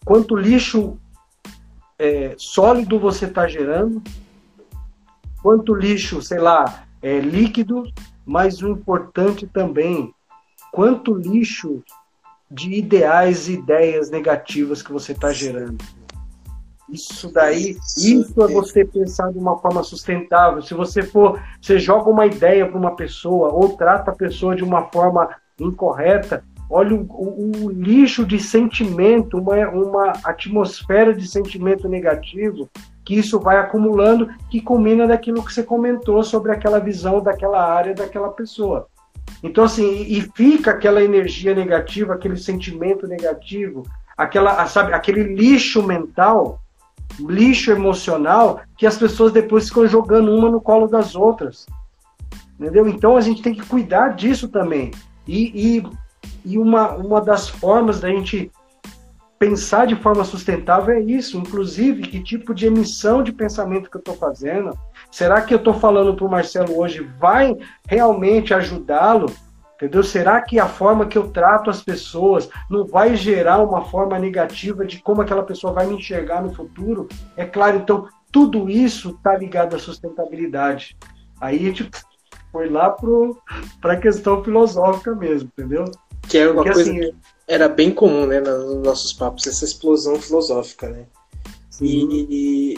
[0.05, 0.99] Quanto lixo
[1.99, 4.03] é, sólido você está gerando,
[5.41, 7.85] quanto lixo, sei lá, é, líquido
[8.25, 10.15] mas o importante também,
[10.73, 11.83] quanto lixo
[12.51, 15.79] de ideais e ideias negativas que você está gerando.
[16.91, 20.61] Isso daí, isso é você pensar de uma forma sustentável.
[20.61, 24.65] Se você for, você joga uma ideia para uma pessoa ou trata a pessoa de
[24.65, 31.89] uma forma incorreta, olha o, o, o lixo de sentimento, uma, uma atmosfera de sentimento
[31.89, 32.69] negativo
[33.05, 37.95] que isso vai acumulando, que culmina daquilo que você comentou sobre aquela visão daquela área
[37.95, 38.87] daquela pessoa.
[39.43, 43.83] Então, assim, e fica aquela energia negativa, aquele sentimento negativo,
[44.17, 46.61] aquela, sabe, aquele lixo mental,
[47.19, 51.67] lixo emocional, que as pessoas depois ficam jogando uma no colo das outras.
[52.59, 52.87] Entendeu?
[52.87, 54.93] Então a gente tem que cuidar disso também.
[55.27, 55.87] E, e,
[56.45, 58.51] e uma, uma das formas da gente
[59.39, 64.01] pensar de forma sustentável é isso, inclusive que tipo de emissão de pensamento que eu
[64.01, 64.79] estou fazendo.
[65.13, 67.55] Será que eu estou falando para o Marcelo hoje vai
[67.87, 69.27] realmente ajudá-lo?
[69.77, 70.03] Entendeu?
[70.03, 74.87] Será que a forma que eu trato as pessoas não vai gerar uma forma negativa
[74.87, 77.09] de como aquela pessoa vai me enxergar no futuro?
[77.37, 80.97] É claro, então tudo isso está ligado à sustentabilidade.
[81.39, 81.91] Aí a gente
[82.51, 82.97] foi lá
[83.83, 85.85] para a questão filosófica mesmo, entendeu?
[86.27, 87.13] Que era uma Porque, coisa assim,
[87.47, 91.05] era bem comum, né, nos nossos papos, essa explosão filosófica, né?
[91.83, 92.77] E,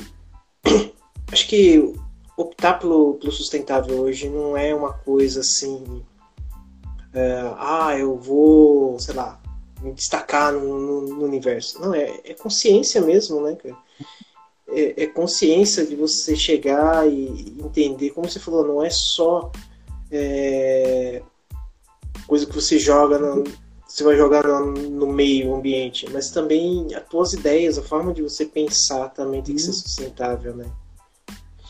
[0.64, 0.92] e,
[1.30, 1.94] acho que
[2.36, 6.04] optar pelo, pelo, sustentável hoje não é uma coisa assim,
[7.12, 9.40] é, ah, eu vou, sei lá,
[9.80, 11.80] me destacar no, no, no universo.
[11.80, 13.76] Não, é, é, consciência mesmo, né, cara?
[14.68, 19.52] É, é, consciência de você chegar e entender, como você falou, não é só
[20.10, 21.22] é,
[22.26, 23.44] coisa que você joga no,
[23.86, 28.22] você vai jogar no, no, meio ambiente, mas também as tuas ideias, a forma de
[28.22, 30.66] você pensar também tem que ser sustentável, né?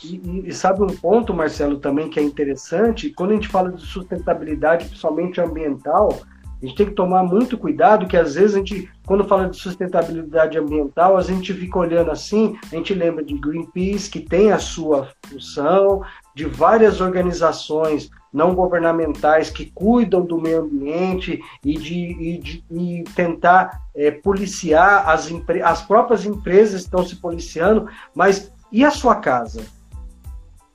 [0.05, 3.11] E, e, sabe um ponto, Marcelo, também que é interessante?
[3.11, 6.21] Quando a gente fala de sustentabilidade, principalmente ambiental,
[6.63, 9.57] a gente tem que tomar muito cuidado, que às vezes a gente, quando fala de
[9.57, 14.59] sustentabilidade ambiental, a gente fica olhando assim, a gente lembra de Greenpeace, que tem a
[14.59, 16.03] sua função,
[16.35, 23.05] de várias organizações não governamentais que cuidam do meio ambiente e de, e de e
[23.15, 25.31] tentar é, policiar as,
[25.63, 29.65] as próprias empresas estão se policiando, mas e a sua casa?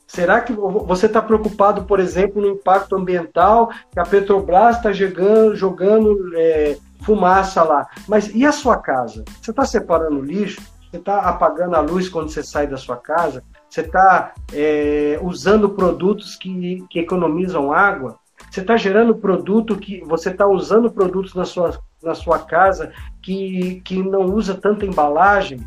[0.10, 5.56] Será que você está preocupado, por exemplo, no impacto ambiental que a Petrobras está jogando,
[5.56, 7.88] jogando é, fumaça lá?
[8.08, 9.24] Mas e a sua casa?
[9.40, 10.60] Você está separando lixo?
[10.90, 13.44] Você está apagando a luz quando você sai da sua casa?
[13.70, 18.18] Você está é, usando produtos que, que economizam água?
[18.50, 22.92] Você está gerando produto que você está usando produtos na sua, na sua casa
[23.22, 25.60] que, que não usa tanta embalagem?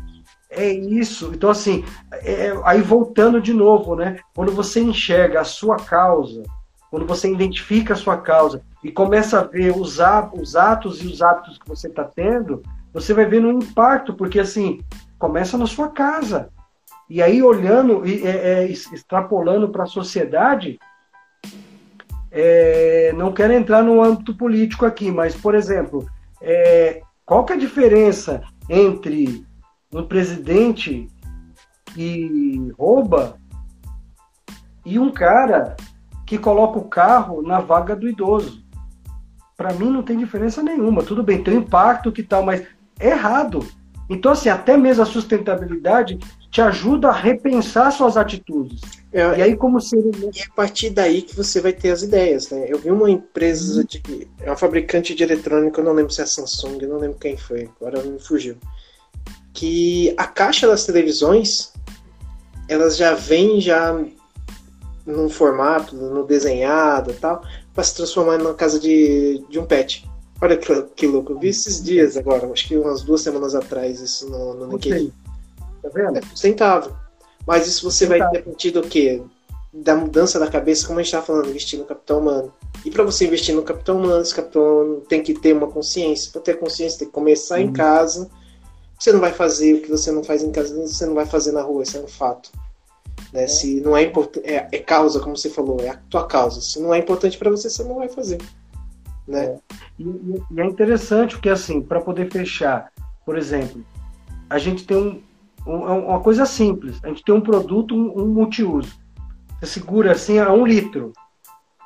[0.55, 1.31] É isso.
[1.33, 4.19] Então, assim, é, aí voltando de novo, né?
[4.35, 6.43] Quando você enxerga a sua causa,
[6.89, 9.99] quando você identifica a sua causa e começa a ver os,
[10.33, 12.61] os atos e os hábitos que você está tendo,
[12.93, 14.79] você vai ver no impacto, porque assim,
[15.17, 16.49] começa na sua casa.
[17.09, 20.79] E aí, olhando e é, é, extrapolando para a sociedade,
[22.31, 26.07] é, não quero entrar no âmbito político aqui, mas, por exemplo,
[26.41, 29.45] é, qual que é a diferença entre
[29.93, 31.07] um presidente
[31.93, 33.37] que rouba
[34.85, 35.75] e um cara
[36.25, 38.63] que coloca o carro na vaga do idoso.
[39.55, 41.03] Para mim não tem diferença nenhuma.
[41.03, 42.65] Tudo bem, tem um impacto que tal, mas
[42.99, 43.65] é errado.
[44.09, 46.17] Então, assim, até mesmo a sustentabilidade
[46.51, 48.81] te ajuda a repensar suas atitudes.
[49.11, 52.01] É, e aí, como ser E é a partir daí que você vai ter as
[52.01, 52.65] ideias, né?
[52.67, 54.27] Eu vi uma empresa de.
[54.41, 57.17] É uma fabricante de eletrônica, eu não lembro se é a Samsung, eu não lembro
[57.17, 58.57] quem foi, agora me fugiu
[59.53, 61.71] que a caixa das televisões
[62.67, 64.03] elas já vêm já
[65.05, 67.43] num formato, no desenhado tal,
[67.73, 70.09] para se transformar numa casa de, de um pet.
[70.41, 73.99] Olha que, que louco, eu vi esses dias agora, acho que umas duas semanas atrás,
[73.99, 75.11] isso no, no LinkedIn.
[75.81, 76.17] Tá vendo?
[76.17, 76.93] É sustentável.
[77.45, 79.21] Mas isso você vai ter partir do quê?
[79.73, 82.53] Da mudança da cabeça, como a gente estava falando, investir no capital humano.
[82.85, 86.31] E para você investir no capital humano, esse capital humano tem que ter uma consciência.
[86.31, 87.63] Para ter consciência, tem que começar uhum.
[87.63, 88.29] em casa
[89.03, 91.51] você não vai fazer o que você não faz em casa, você não vai fazer
[91.51, 92.49] na rua, isso é um fato.
[93.33, 93.43] Né?
[93.43, 93.47] É.
[93.47, 96.61] Se não é importante, é, é, causa, como você falou, é a tua causa.
[96.61, 98.41] Se não é importante para você, você não vai fazer.
[99.27, 99.43] Né?
[99.43, 99.59] É.
[99.99, 102.93] E, e, é interessante porque assim, para poder fechar,
[103.25, 103.83] por exemplo,
[104.49, 105.21] a gente tem um,
[105.67, 108.97] um, é uma coisa simples, a gente tem um produto, um, um multiuso.
[109.59, 111.11] Você segura assim a um litro.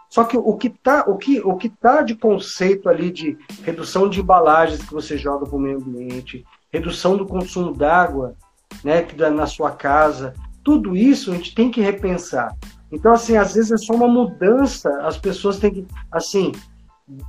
[0.08, 4.08] Só que o que tá, o que, o que tá de conceito ali de redução
[4.08, 8.36] de embalagens que você joga para o meio ambiente, redução do consumo d'água
[8.84, 10.34] né, na sua casa.
[10.64, 12.56] Tudo isso a gente tem que repensar.
[12.92, 16.52] Então, assim, às vezes é só uma mudança, as pessoas têm que, assim,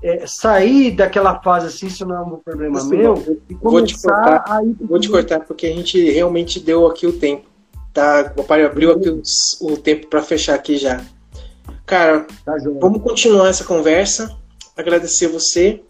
[0.02, 4.00] é, sair daquela fase assim, isso não é um problema assim, meu, e vou te
[4.00, 4.60] cortar, a.
[4.80, 7.46] Vou te cortar, porque a gente realmente deu aqui o tempo.
[7.92, 8.32] Tá?
[8.36, 9.22] O pai abriu aqui o,
[9.62, 11.00] o tempo para fechar aqui já.
[11.86, 14.36] Cara, tá vamos continuar essa conversa.
[14.76, 15.82] Agradecer você